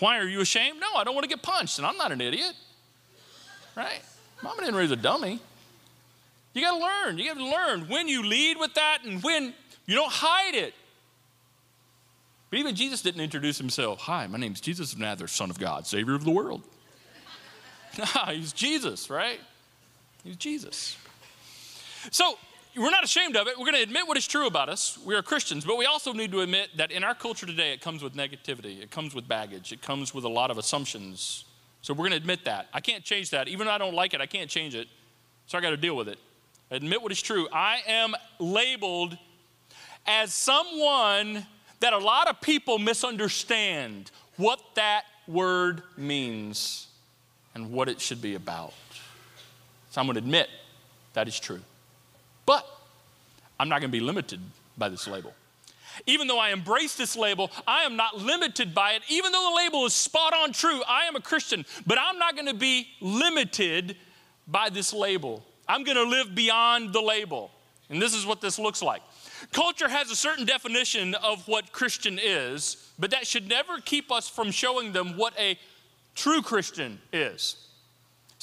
Why 0.00 0.18
are 0.18 0.26
you 0.26 0.40
ashamed? 0.40 0.80
No, 0.80 0.96
I 0.96 1.04
don't 1.04 1.14
want 1.14 1.24
to 1.24 1.28
get 1.28 1.42
punched, 1.42 1.78
and 1.78 1.86
I'm 1.86 1.96
not 1.96 2.12
an 2.12 2.20
idiot. 2.20 2.54
Right? 3.76 4.00
Mama 4.42 4.60
didn't 4.60 4.76
raise 4.76 4.90
a 4.90 4.96
dummy. 4.96 5.40
You 6.52 6.62
got 6.62 6.78
to 6.78 6.84
learn. 6.84 7.18
You 7.18 7.26
got 7.26 7.38
to 7.38 7.44
learn 7.44 7.88
when 7.88 8.08
you 8.08 8.24
lead 8.24 8.58
with 8.58 8.74
that 8.74 8.98
and 9.04 9.22
when 9.22 9.54
You 9.86 9.94
don't 9.96 10.12
hide 10.12 10.54
it. 10.54 10.74
But 12.50 12.58
even 12.60 12.74
Jesus 12.76 13.02
didn't 13.02 13.20
introduce 13.20 13.58
himself. 13.58 14.00
Hi, 14.00 14.26
my 14.28 14.38
name's 14.38 14.60
Jesus 14.60 14.92
of 14.92 14.98
Nazareth, 14.98 15.32
Son 15.32 15.50
of 15.50 15.58
God, 15.58 15.86
Savior 15.86 16.14
of 16.14 16.24
the 16.24 16.30
world. 16.30 16.62
Nah, 17.96 18.32
he's 18.32 18.52
Jesus, 18.52 19.08
right? 19.08 19.38
He's 20.24 20.34
Jesus. 20.34 20.96
So 22.10 22.36
we're 22.76 22.90
not 22.90 23.04
ashamed 23.04 23.36
of 23.36 23.46
it. 23.46 23.58
We're 23.58 23.66
going 23.66 23.76
to 23.76 23.82
admit 23.82 24.08
what 24.08 24.16
is 24.16 24.26
true 24.26 24.46
about 24.46 24.68
us. 24.68 24.98
We 25.04 25.14
are 25.14 25.22
Christians, 25.22 25.64
but 25.64 25.76
we 25.76 25.86
also 25.86 26.12
need 26.12 26.32
to 26.32 26.40
admit 26.40 26.70
that 26.76 26.90
in 26.90 27.04
our 27.04 27.14
culture 27.14 27.46
today, 27.46 27.72
it 27.72 27.80
comes 27.80 28.02
with 28.02 28.14
negativity, 28.14 28.82
it 28.82 28.90
comes 28.90 29.14
with 29.14 29.28
baggage, 29.28 29.72
it 29.72 29.80
comes 29.80 30.12
with 30.12 30.24
a 30.24 30.28
lot 30.28 30.50
of 30.50 30.58
assumptions. 30.58 31.44
So 31.82 31.92
we're 31.94 31.98
going 31.98 32.12
to 32.12 32.16
admit 32.16 32.44
that. 32.46 32.68
I 32.72 32.80
can't 32.80 33.04
change 33.04 33.30
that. 33.30 33.46
Even 33.48 33.66
though 33.66 33.72
I 33.72 33.78
don't 33.78 33.94
like 33.94 34.14
it, 34.14 34.20
I 34.20 34.26
can't 34.26 34.50
change 34.50 34.74
it. 34.74 34.88
So 35.46 35.58
I 35.58 35.60
got 35.60 35.70
to 35.70 35.76
deal 35.76 35.96
with 35.96 36.08
it. 36.08 36.18
Admit 36.70 37.02
what 37.02 37.12
is 37.12 37.22
true. 37.22 37.46
I 37.52 37.80
am 37.86 38.14
labeled 38.38 39.16
as 40.06 40.34
someone 40.34 41.46
that 41.80 41.92
a 41.92 41.98
lot 41.98 42.28
of 42.28 42.40
people 42.40 42.78
misunderstand 42.78 44.10
what 44.36 44.60
that 44.74 45.04
word 45.28 45.82
means 45.96 46.88
and 47.54 47.70
what 47.70 47.88
it 47.88 48.00
should 48.00 48.20
be 48.20 48.34
about. 48.34 48.74
So 49.90 50.00
I'm 50.00 50.06
going 50.06 50.14
to 50.14 50.20
admit 50.20 50.48
that 51.12 51.28
is 51.28 51.38
true. 51.38 51.60
But 52.46 52.66
I'm 53.58 53.68
not 53.68 53.80
going 53.80 53.90
to 53.90 53.98
be 53.98 54.04
limited 54.04 54.40
by 54.76 54.88
this 54.88 55.06
label. 55.06 55.32
Even 56.06 56.26
though 56.26 56.38
I 56.38 56.50
embrace 56.50 56.96
this 56.96 57.16
label, 57.16 57.50
I 57.66 57.84
am 57.84 57.96
not 57.96 58.18
limited 58.18 58.74
by 58.74 58.92
it. 58.92 59.02
Even 59.08 59.32
though 59.32 59.50
the 59.50 59.56
label 59.56 59.86
is 59.86 59.94
spot 59.94 60.34
on 60.34 60.52
true, 60.52 60.82
I 60.88 61.04
am 61.04 61.14
a 61.14 61.20
Christian, 61.20 61.64
but 61.86 61.98
I'm 62.00 62.18
not 62.18 62.34
going 62.34 62.46
to 62.46 62.54
be 62.54 62.88
limited 63.00 63.96
by 64.48 64.70
this 64.70 64.92
label. 64.92 65.44
I'm 65.68 65.84
going 65.84 65.96
to 65.96 66.04
live 66.04 66.34
beyond 66.34 66.92
the 66.92 67.00
label. 67.00 67.50
And 67.90 68.00
this 68.00 68.14
is 68.14 68.26
what 68.26 68.40
this 68.40 68.58
looks 68.58 68.82
like. 68.82 69.02
Culture 69.52 69.88
has 69.88 70.10
a 70.10 70.16
certain 70.16 70.46
definition 70.46 71.14
of 71.14 71.46
what 71.46 71.70
Christian 71.70 72.18
is, 72.20 72.90
but 72.98 73.10
that 73.10 73.26
should 73.26 73.48
never 73.48 73.78
keep 73.78 74.10
us 74.10 74.28
from 74.28 74.50
showing 74.50 74.92
them 74.92 75.16
what 75.16 75.38
a 75.38 75.58
true 76.14 76.42
Christian 76.42 77.00
is. 77.12 77.56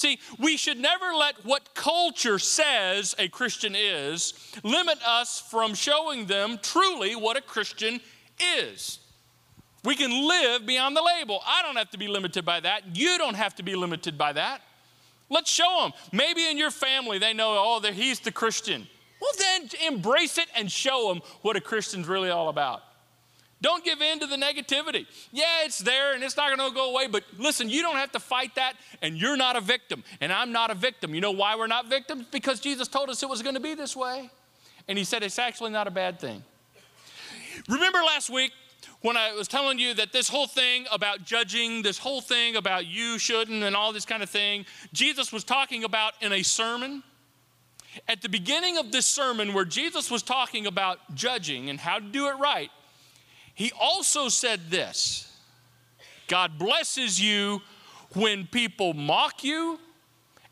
See, 0.01 0.17
we 0.39 0.57
should 0.57 0.79
never 0.79 1.13
let 1.13 1.45
what 1.45 1.75
culture 1.75 2.39
says 2.39 3.13
a 3.19 3.27
Christian 3.27 3.75
is 3.77 4.33
limit 4.63 4.97
us 5.05 5.39
from 5.51 5.75
showing 5.75 6.25
them 6.25 6.57
truly 6.59 7.15
what 7.15 7.37
a 7.37 7.41
Christian 7.41 8.01
is. 8.57 8.97
We 9.83 9.95
can 9.95 10.27
live 10.27 10.65
beyond 10.65 10.97
the 10.97 11.03
label. 11.03 11.39
I 11.45 11.61
don't 11.61 11.75
have 11.75 11.91
to 11.91 11.99
be 11.99 12.07
limited 12.07 12.43
by 12.43 12.61
that. 12.61 12.97
You 12.97 13.19
don't 13.19 13.35
have 13.35 13.53
to 13.57 13.63
be 13.63 13.75
limited 13.75 14.17
by 14.17 14.33
that. 14.33 14.61
Let's 15.29 15.51
show 15.51 15.81
them. 15.83 15.91
Maybe 16.11 16.49
in 16.49 16.57
your 16.57 16.71
family 16.71 17.19
they 17.19 17.33
know, 17.33 17.53
oh, 17.55 17.91
he's 17.91 18.19
the 18.21 18.31
Christian. 18.31 18.87
Well, 19.21 19.31
then 19.37 19.69
embrace 19.85 20.39
it 20.39 20.47
and 20.55 20.71
show 20.71 21.09
them 21.09 21.21
what 21.43 21.57
a 21.57 21.61
Christian's 21.61 22.07
really 22.07 22.31
all 22.31 22.49
about. 22.49 22.81
Don't 23.61 23.85
give 23.85 24.01
in 24.01 24.19
to 24.19 24.25
the 24.25 24.35
negativity. 24.35 25.05
Yeah, 25.31 25.63
it's 25.65 25.77
there 25.79 26.13
and 26.13 26.23
it's 26.23 26.35
not 26.35 26.55
going 26.55 26.69
to 26.69 26.75
go 26.75 26.91
away, 26.91 27.07
but 27.07 27.23
listen, 27.37 27.69
you 27.69 27.83
don't 27.83 27.97
have 27.97 28.11
to 28.13 28.19
fight 28.19 28.55
that, 28.55 28.73
and 29.01 29.15
you're 29.15 29.37
not 29.37 29.55
a 29.55 29.61
victim, 29.61 30.03
and 30.19 30.33
I'm 30.33 30.51
not 30.51 30.71
a 30.71 30.75
victim. 30.75 31.13
You 31.13 31.21
know 31.21 31.31
why 31.31 31.55
we're 31.55 31.67
not 31.67 31.87
victims? 31.87 32.25
Because 32.31 32.59
Jesus 32.59 32.87
told 32.87 33.09
us 33.09 33.21
it 33.21 33.29
was 33.29 33.43
going 33.43 33.55
to 33.55 33.61
be 33.61 33.75
this 33.75 33.95
way, 33.95 34.29
and 34.87 34.97
He 34.97 35.03
said 35.03 35.21
it's 35.21 35.37
actually 35.37 35.71
not 35.71 35.87
a 35.87 35.91
bad 35.91 36.19
thing. 36.19 36.43
Remember 37.69 37.99
last 37.99 38.29
week 38.29 38.51
when 39.01 39.15
I 39.15 39.33
was 39.33 39.47
telling 39.47 39.77
you 39.77 39.93
that 39.95 40.11
this 40.11 40.27
whole 40.27 40.47
thing 40.47 40.85
about 40.91 41.23
judging, 41.23 41.83
this 41.83 41.97
whole 41.99 42.21
thing 42.21 42.55
about 42.55 42.87
you 42.87 43.19
shouldn't, 43.19 43.63
and 43.63 43.75
all 43.75 43.93
this 43.93 44.05
kind 44.05 44.23
of 44.23 44.29
thing, 44.29 44.65
Jesus 44.91 45.31
was 45.31 45.43
talking 45.43 45.83
about 45.83 46.13
in 46.21 46.31
a 46.31 46.41
sermon? 46.41 47.03
At 48.07 48.21
the 48.21 48.29
beginning 48.29 48.77
of 48.77 48.91
this 48.91 49.05
sermon, 49.05 49.53
where 49.53 49.65
Jesus 49.65 50.09
was 50.09 50.23
talking 50.23 50.65
about 50.65 50.97
judging 51.13 51.69
and 51.69 51.79
how 51.79 51.99
to 51.99 52.05
do 52.05 52.27
it 52.27 52.35
right, 52.39 52.71
he 53.61 53.71
also 53.79 54.27
said 54.27 54.71
this 54.71 55.31
God 56.27 56.57
blesses 56.57 57.21
you 57.21 57.61
when 58.13 58.47
people 58.47 58.95
mock 58.95 59.43
you 59.43 59.79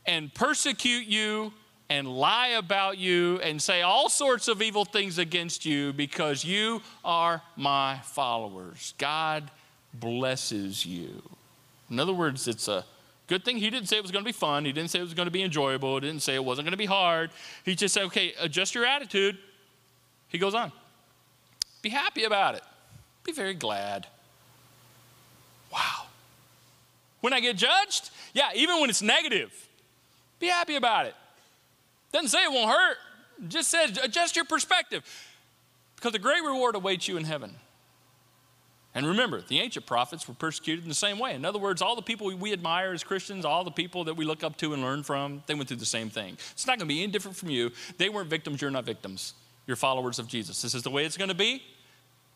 and 0.05 0.31
persecute 0.31 1.07
you 1.07 1.51
and 1.89 2.07
lie 2.07 2.49
about 2.49 2.99
you 2.99 3.39
and 3.39 3.59
say 3.59 3.81
all 3.81 4.09
sorts 4.09 4.47
of 4.47 4.61
evil 4.61 4.85
things 4.85 5.17
against 5.17 5.65
you 5.65 5.91
because 5.91 6.45
you 6.45 6.83
are 7.03 7.41
my 7.55 7.97
followers. 8.03 8.93
God 8.99 9.49
blesses 9.91 10.85
you. 10.85 11.23
In 11.89 11.99
other 11.99 12.13
words, 12.13 12.47
it's 12.47 12.67
a 12.67 12.85
good 13.25 13.43
thing 13.43 13.57
he 13.57 13.71
didn't 13.71 13.89
say 13.89 13.97
it 13.97 14.03
was 14.03 14.11
going 14.11 14.23
to 14.23 14.29
be 14.29 14.33
fun. 14.33 14.65
He 14.65 14.71
didn't 14.71 14.91
say 14.91 14.99
it 14.99 15.03
was 15.03 15.15
going 15.15 15.25
to 15.25 15.31
be 15.31 15.41
enjoyable. 15.41 15.95
He 15.95 16.01
didn't 16.01 16.21
say 16.21 16.35
it 16.35 16.45
wasn't 16.45 16.67
going 16.67 16.73
to 16.73 16.77
be 16.77 16.85
hard. 16.85 17.31
He 17.65 17.73
just 17.73 17.95
said, 17.95 18.03
okay, 18.03 18.35
adjust 18.39 18.75
your 18.75 18.85
attitude. 18.85 19.35
He 20.27 20.37
goes 20.37 20.53
on. 20.53 20.71
Be 21.81 21.89
happy 21.89 22.25
about 22.25 22.53
it. 22.53 22.61
Be 23.29 23.35
very 23.35 23.53
glad. 23.53 24.07
Wow. 25.71 26.07
When 27.21 27.31
I 27.31 27.39
get 27.39 27.57
judged, 27.57 28.09
yeah, 28.33 28.49
even 28.55 28.81
when 28.81 28.89
it's 28.89 29.03
negative, 29.03 29.53
be 30.39 30.47
happy 30.47 30.75
about 30.75 31.05
it. 31.05 31.13
Doesn't 32.11 32.29
say 32.29 32.43
it 32.43 32.51
won't 32.51 32.71
hurt, 32.71 32.97
just 33.47 33.69
says 33.69 33.99
adjust 34.01 34.35
your 34.35 34.45
perspective 34.45 35.03
because 35.95 36.15
a 36.15 36.19
great 36.19 36.41
reward 36.41 36.75
awaits 36.75 37.07
you 37.07 37.17
in 37.17 37.23
heaven. 37.23 37.53
And 38.95 39.05
remember, 39.05 39.41
the 39.41 39.59
ancient 39.59 39.85
prophets 39.85 40.27
were 40.27 40.33
persecuted 40.33 40.83
in 40.83 40.89
the 40.89 40.95
same 40.95 41.19
way. 41.19 41.35
In 41.35 41.45
other 41.45 41.59
words, 41.59 41.83
all 41.83 41.95
the 41.95 42.01
people 42.01 42.35
we 42.35 42.51
admire 42.51 42.93
as 42.93 43.03
Christians, 43.03 43.45
all 43.45 43.63
the 43.63 43.69
people 43.69 44.05
that 44.05 44.15
we 44.15 44.25
look 44.25 44.43
up 44.43 44.57
to 44.57 44.73
and 44.73 44.81
learn 44.81 45.03
from, 45.03 45.43
they 45.45 45.53
went 45.53 45.67
through 45.67 45.77
the 45.77 45.85
same 45.85 46.09
thing. 46.09 46.35
It's 46.53 46.65
not 46.65 46.79
going 46.79 46.89
to 46.89 46.95
be 46.95 47.03
any 47.03 47.11
different 47.11 47.37
from 47.37 47.51
you. 47.51 47.69
They 47.99 48.09
weren't 48.09 48.27
victims, 48.27 48.59
you're 48.59 48.71
not 48.71 48.85
victims. 48.85 49.35
You're 49.67 49.77
followers 49.77 50.17
of 50.17 50.27
Jesus. 50.27 50.63
This 50.63 50.73
is 50.73 50.81
the 50.81 50.89
way 50.89 51.05
it's 51.05 51.15
going 51.15 51.29
to 51.29 51.35
be. 51.35 51.61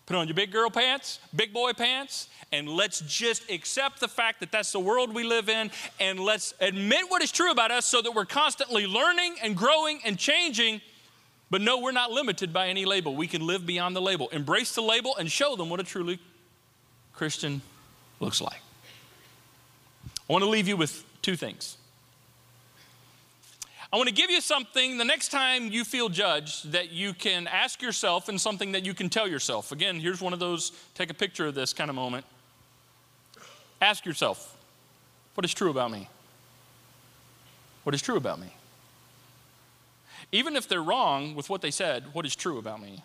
Put 0.06 0.18
on 0.18 0.28
your 0.28 0.36
big 0.36 0.52
girl 0.52 0.70
pants, 0.70 1.20
big 1.34 1.54
boy 1.54 1.72
pants, 1.72 2.28
and 2.52 2.68
let's 2.68 3.00
just 3.02 3.50
accept 3.50 4.02
the 4.02 4.08
fact 4.08 4.42
that 4.42 4.52
that's 4.52 4.72
the 4.74 4.80
world 4.80 5.16
we 5.16 5.24
live 5.24 5.48
in, 5.48 5.72
and 6.00 6.20
let's 6.20 6.54
admit 6.60 7.06
what 7.08 7.22
is 7.22 7.32
true 7.32 7.52
about 7.52 7.72
us 7.72 7.86
so 7.86 8.02
that 8.02 8.14
we're 8.14 8.26
constantly 8.26 8.86
learning 8.86 9.36
and 9.42 9.56
growing 9.56 10.02
and 10.06 10.18
changing. 10.18 10.82
But 11.50 11.62
no, 11.62 11.80
we're 11.80 11.92
not 11.92 12.12
limited 12.12 12.52
by 12.52 12.68
any 12.68 12.84
label. 12.84 13.16
We 13.16 13.28
can 13.28 13.48
live 13.48 13.66
beyond 13.66 13.96
the 13.96 14.02
label. 14.02 14.28
Embrace 14.30 14.76
the 14.76 14.82
label 14.82 15.16
and 15.16 15.32
show 15.32 15.56
them 15.56 15.70
what 15.70 15.80
a 15.80 15.84
truly 15.84 16.20
Christian 17.14 17.62
looks 18.20 18.42
like. 18.42 18.60
I 20.28 20.34
want 20.34 20.44
to 20.44 20.50
leave 20.50 20.68
you 20.68 20.76
with 20.76 21.06
two 21.22 21.36
things. 21.36 21.78
I 23.94 23.96
want 23.98 24.10
to 24.10 24.16
give 24.16 24.32
you 24.32 24.42
something 24.42 24.98
the 24.98 25.06
next 25.06 25.28
time 25.28 25.72
you 25.72 25.84
feel 25.84 26.10
judged 26.10 26.72
that 26.72 26.92
you 26.92 27.14
can 27.14 27.46
ask 27.46 27.80
yourself 27.80 28.28
and 28.28 28.42
something 28.42 28.72
that 28.72 28.84
you 28.84 28.96
can 28.96 29.08
tell 29.08 29.28
yourself. 29.28 29.72
Again, 29.72 30.00
here's 30.00 30.20
one 30.20 30.34
of 30.34 30.40
those 30.40 30.72
take 30.96 31.12
a 31.12 31.14
picture 31.14 31.46
of 31.46 31.54
this 31.54 31.74
kind 31.74 31.92
of 31.92 31.96
moment. 31.96 32.26
Ask 33.80 34.04
yourself, 34.04 34.58
what 35.36 35.46
is 35.46 35.54
true 35.54 35.70
about 35.70 35.92
me? 35.92 36.10
What 37.84 37.94
is 37.94 38.02
true 38.02 38.18
about 38.18 38.40
me? 38.40 38.48
Even 40.32 40.56
if 40.56 40.68
they're 40.68 40.82
wrong 40.82 41.36
with 41.36 41.52
what 41.52 41.62
they 41.62 41.70
said, 41.70 42.06
what 42.14 42.26
is 42.26 42.36
true 42.36 42.58
about 42.58 42.82
me? 42.82 43.04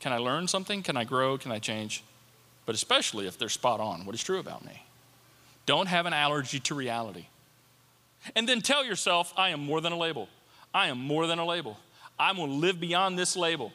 Can 0.00 0.12
I 0.12 0.18
learn 0.18 0.48
something? 0.48 0.82
Can 0.82 0.96
I 0.96 1.04
grow? 1.04 1.38
Can 1.38 1.52
I 1.52 1.60
change? 1.60 2.02
But 2.64 2.74
especially 2.74 3.28
if 3.28 3.38
they're 3.38 3.48
spot 3.48 3.78
on, 3.78 4.04
what 4.04 4.14
is 4.16 4.24
true 4.24 4.40
about 4.40 4.64
me? 4.64 4.82
Don't 5.66 5.86
have 5.86 6.04
an 6.04 6.12
allergy 6.12 6.58
to 6.58 6.74
reality. 6.74 7.26
And 8.34 8.48
then 8.48 8.60
tell 8.60 8.84
yourself, 8.84 9.32
I 9.36 9.50
am 9.50 9.60
more 9.60 9.80
than 9.80 9.92
a 9.92 9.98
label. 9.98 10.28
I 10.74 10.88
am 10.88 10.98
more 10.98 11.26
than 11.26 11.38
a 11.38 11.44
label. 11.44 11.78
I'm 12.18 12.36
going 12.36 12.50
to 12.50 12.56
live 12.56 12.80
beyond 12.80 13.18
this 13.18 13.36
label. 13.36 13.72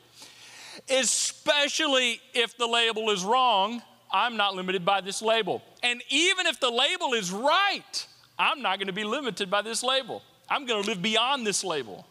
Especially 0.90 2.22
if 2.34 2.58
the 2.58 2.68
label 2.68 3.10
is 3.10 3.24
wrong, 3.24 3.82
I'm 4.12 4.38
not 4.38 4.56
limited 4.56 4.84
by 4.86 5.02
this 5.02 5.22
label. 5.22 5.62
And 5.84 6.02
even 6.10 6.48
if 6.48 6.60
the 6.60 6.70
label 6.70 7.14
is 7.14 7.32
right, 7.32 8.08
I'm 8.38 8.62
not 8.62 8.78
going 8.78 8.88
to 8.88 8.94
be 8.94 9.04
limited 9.04 9.50
by 9.50 9.62
this 9.62 9.84
label. 9.84 10.22
I'm 10.50 10.66
going 10.66 10.84
to 10.84 10.90
live 10.90 11.02
beyond 11.02 11.46
this 11.46 11.64
label. 11.64 12.06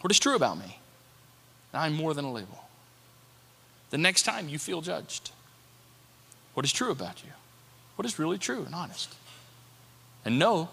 What 0.00 0.10
is 0.10 0.18
true 0.18 0.34
about 0.34 0.58
me? 0.58 0.78
I'm 1.72 1.92
more 1.92 2.14
than 2.14 2.24
a 2.24 2.32
label. 2.32 2.64
The 3.90 3.98
next 3.98 4.22
time 4.22 4.48
you 4.48 4.58
feel 4.58 4.80
judged, 4.80 5.30
what 6.54 6.64
is 6.64 6.72
true 6.72 6.90
about 6.90 7.22
you? 7.22 7.30
What 7.96 8.06
is 8.06 8.18
really 8.18 8.38
true 8.38 8.64
and 8.64 8.74
honest? 8.74 9.14
And 10.24 10.38
no, 10.38 10.68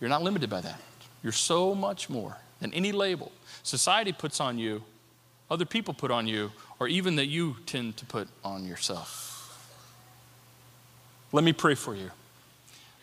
you're 0.00 0.10
not 0.10 0.22
limited 0.22 0.48
by 0.48 0.60
that. 0.60 0.80
You're 1.22 1.32
so 1.32 1.74
much 1.74 2.08
more 2.08 2.36
than 2.60 2.72
any 2.74 2.92
label 2.92 3.32
society 3.62 4.12
puts 4.12 4.40
on 4.40 4.58
you, 4.58 4.82
other 5.50 5.64
people 5.64 5.92
put 5.92 6.10
on 6.10 6.26
you, 6.26 6.52
or 6.78 6.88
even 6.88 7.16
that 7.16 7.26
you 7.26 7.56
tend 7.66 7.96
to 7.98 8.06
put 8.06 8.28
on 8.44 8.64
yourself. 8.64 9.34
Let 11.32 11.44
me 11.44 11.52
pray 11.52 11.74
for 11.74 11.94
you. 11.94 12.10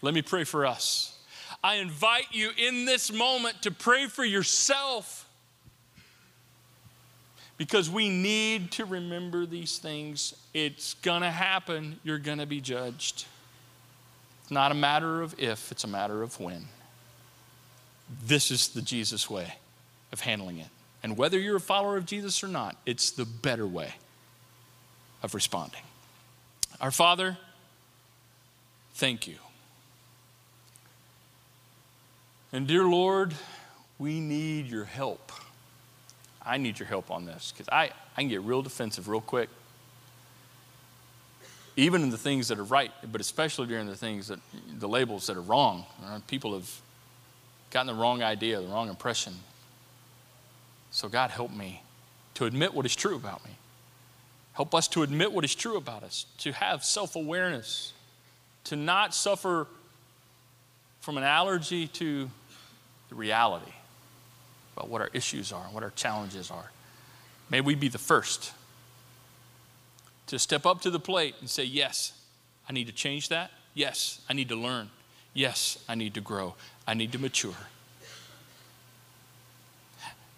Let 0.01 0.13
me 0.13 0.21
pray 0.21 0.43
for 0.43 0.65
us. 0.65 1.17
I 1.63 1.75
invite 1.75 2.27
you 2.31 2.51
in 2.57 2.85
this 2.85 3.11
moment 3.11 3.61
to 3.63 3.71
pray 3.71 4.07
for 4.07 4.23
yourself 4.23 5.27
because 7.57 7.89
we 7.89 8.09
need 8.09 8.71
to 8.71 8.85
remember 8.85 9.45
these 9.45 9.77
things. 9.77 10.35
It's 10.53 10.95
going 10.95 11.21
to 11.21 11.31
happen. 11.31 11.99
You're 12.03 12.19
going 12.19 12.39
to 12.39 12.45
be 12.45 12.61
judged. 12.61 13.25
It's 14.45 14.51
not 14.51 14.71
a 14.71 14.75
matter 14.75 15.23
of 15.23 15.39
if, 15.39 15.71
it's 15.71 15.85
a 15.85 15.87
matter 15.87 16.21
of 16.21 16.39
when. 16.39 16.67
This 18.27 18.51
is 18.51 18.67
the 18.67 18.83
Jesus 18.83 19.27
way 19.27 19.55
of 20.11 20.19
handling 20.19 20.59
it. 20.59 20.67
And 21.01 21.17
whether 21.17 21.39
you're 21.39 21.55
a 21.55 21.59
follower 21.59 21.97
of 21.97 22.05
Jesus 22.05 22.43
or 22.43 22.47
not, 22.47 22.77
it's 22.85 23.09
the 23.09 23.25
better 23.25 23.65
way 23.65 23.95
of 25.23 25.33
responding. 25.33 25.81
Our 26.79 26.91
Father, 26.91 27.39
thank 28.93 29.27
you. 29.27 29.37
And 32.53 32.67
dear 32.67 32.83
Lord, 32.83 33.33
we 33.97 34.19
need 34.19 34.67
your 34.67 34.85
help. 34.85 35.31
I 36.45 36.57
need 36.57 36.77
your 36.77 36.87
help 36.87 37.09
on 37.09 37.25
this 37.25 37.51
because 37.51 37.67
I, 37.69 37.89
I 38.15 38.21
can 38.21 38.29
get 38.29 38.43
real 38.43 38.61
defensive 38.61 39.07
real 39.07 39.21
quick. 39.21 39.49
Even 41.77 42.03
in 42.03 42.09
the 42.09 42.17
things 42.17 42.47
that 42.47 42.57
are 42.57 42.63
right, 42.63 42.91
but 43.11 43.19
especially 43.19 43.67
during 43.67 43.85
the 43.85 43.95
things 43.95 44.29
that, 44.29 44.39
the 44.77 44.87
labels 44.87 45.27
that 45.27 45.35
are 45.35 45.41
wrong. 45.41 45.85
Uh, 46.05 46.19
people 46.27 46.53
have 46.53 46.69
gotten 47.71 47.87
the 47.87 47.93
wrong 47.93 48.23
idea, 48.23 48.61
the 48.61 48.67
wrong 48.67 48.87
impression. 48.87 49.33
So, 50.91 51.09
God, 51.09 51.31
help 51.31 51.51
me 51.51 51.81
to 52.35 52.45
admit 52.45 52.73
what 52.73 52.85
is 52.85 52.95
true 52.95 53.15
about 53.15 53.43
me. 53.43 53.51
Help 54.53 54.73
us 54.73 54.87
to 54.89 55.03
admit 55.03 55.33
what 55.33 55.43
is 55.43 55.53
true 55.53 55.75
about 55.75 56.03
us, 56.03 56.25
to 56.37 56.53
have 56.53 56.85
self 56.85 57.17
awareness, 57.17 57.91
to 58.65 58.77
not 58.77 59.13
suffer 59.13 59.67
from 61.01 61.17
an 61.17 61.23
allergy 61.23 61.87
to 61.87 62.29
the 63.09 63.15
reality 63.15 63.73
about 64.75 64.89
what 64.89 65.01
our 65.01 65.09
issues 65.13 65.51
are, 65.51 65.65
and 65.65 65.73
what 65.73 65.83
our 65.83 65.91
challenges 65.91 66.49
are. 66.49 66.71
May 67.49 67.61
we 67.61 67.75
be 67.75 67.89
the 67.89 67.97
first 67.97 68.53
to 70.27 70.39
step 70.39 70.65
up 70.65 70.81
to 70.81 70.89
the 70.89 70.99
plate 70.99 71.35
and 71.39 71.49
say, 71.49 71.63
Yes, 71.63 72.13
I 72.67 72.73
need 72.73 72.87
to 72.87 72.93
change 72.93 73.29
that. 73.29 73.51
Yes, 73.73 74.21
I 74.29 74.33
need 74.33 74.49
to 74.49 74.55
learn. 74.55 74.89
Yes, 75.33 75.83
I 75.87 75.95
need 75.95 76.13
to 76.13 76.21
grow. 76.21 76.55
I 76.87 76.93
need 76.93 77.11
to 77.11 77.19
mature. 77.19 77.55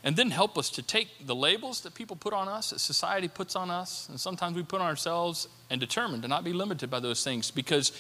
And 0.04 0.16
then 0.16 0.32
help 0.32 0.58
us 0.58 0.70
to 0.72 0.82
take 0.82 1.26
the 1.26 1.36
labels 1.36 1.82
that 1.82 1.94
people 1.94 2.16
put 2.16 2.34
on 2.34 2.48
us, 2.48 2.70
that 2.70 2.80
society 2.80 3.28
puts 3.28 3.56
on 3.56 3.70
us, 3.70 4.08
and 4.10 4.20
sometimes 4.20 4.56
we 4.56 4.64
put 4.64 4.80
on 4.80 4.88
ourselves, 4.88 5.48
and 5.70 5.82
determine 5.82 6.22
to 6.22 6.28
not 6.28 6.44
be 6.44 6.54
limited 6.54 6.90
by 6.90 7.00
those 7.00 7.24
things 7.24 7.52
because 7.52 7.92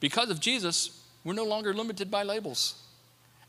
because 0.00 0.30
of 0.30 0.40
Jesus, 0.40 1.04
we're 1.24 1.34
no 1.34 1.44
longer 1.44 1.74
limited 1.74 2.10
by 2.10 2.22
labels. 2.22 2.82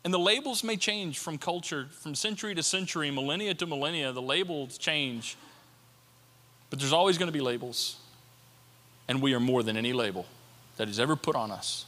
And 0.03 0.13
the 0.13 0.19
labels 0.19 0.63
may 0.63 0.77
change 0.77 1.19
from 1.19 1.37
culture, 1.37 1.87
from 1.91 2.13
century 2.13 2.53
to 2.55 2.63
century, 2.63 3.09
millennia 3.09 3.53
to 3.55 3.65
millennia. 3.65 4.11
The 4.11 4.21
labels 4.21 4.77
change. 4.77 5.37
But 6.71 6.79
there's 6.79 6.93
always 6.93 7.19
going 7.19 7.27
to 7.27 7.33
be 7.33 7.41
labels. 7.41 7.97
And 9.07 9.21
we 9.21 9.35
are 9.35 9.39
more 9.39 9.61
than 9.61 9.77
any 9.77 9.93
label 9.93 10.25
that 10.77 10.89
is 10.89 10.99
ever 10.99 11.15
put 11.15 11.35
on 11.35 11.51
us 11.51 11.85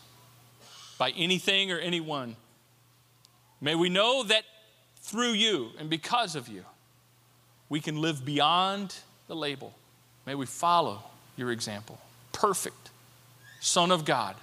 by 1.00 1.10
anything 1.12 1.72
or 1.72 1.80
anyone. 1.80 2.36
May 3.60 3.74
we 3.74 3.90
know 3.90 4.24
that 4.26 4.44
through 4.98 5.32
you 5.32 5.72
and 5.80 5.90
because 5.90 6.36
of 6.36 6.48
you, 6.48 6.66
we 7.70 7.80
can 7.80 8.00
live 8.00 8.24
beyond 8.24 8.96
the 9.28 9.36
label. 9.36 9.74
May 10.28 10.36
we 10.36 10.46
follow 10.46 11.02
your 11.38 11.52
example. 11.52 12.00
Perfect 12.32 12.92
Son 13.60 13.90
of 13.90 14.06
God 14.06 14.36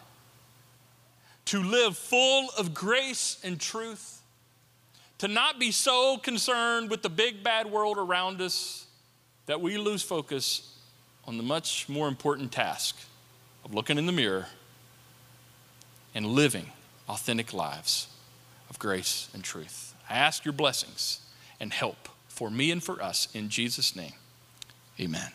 to 1.51 1.63
live 1.65 1.97
full 1.99 2.49
of 2.57 2.73
grace 2.73 3.39
and 3.43 3.59
truth, 3.59 4.23
to 5.19 5.27
not 5.27 5.59
be 5.59 5.73
so 5.73 6.17
concerned 6.17 6.89
with 6.89 7.03
the 7.03 7.09
big 7.09 7.43
bad 7.43 7.67
world 7.67 7.99
around 7.99 8.41
us 8.41 8.87
that 9.51 9.61
we 9.61 9.77
lose 9.77 10.01
focus 10.01 10.79
on 11.27 11.37
the 11.37 11.43
much 11.43 11.89
more 11.89 12.07
important 12.07 12.53
task 12.53 12.97
of 13.65 13.75
looking 13.75 13.99
in 13.99 14.07
the 14.07 14.13
mirror 14.13 14.47
and 16.15 16.25
living 16.25 16.67
authentic 17.09 17.53
lives 17.53 18.07
of 18.71 18.79
grace 18.79 19.29
and 19.35 19.43
truth. 19.43 19.93
I 20.09 20.19
ask 20.19 20.45
your 20.45 20.53
blessings 20.53 21.19
and 21.59 21.73
help 21.73 22.09
for 22.29 22.49
me 22.49 22.71
and 22.71 22.81
for 22.81 23.03
us 23.03 23.27
in 23.35 23.49
Jesus' 23.49 23.97
name. 23.97 24.13
Amen. 25.01 25.33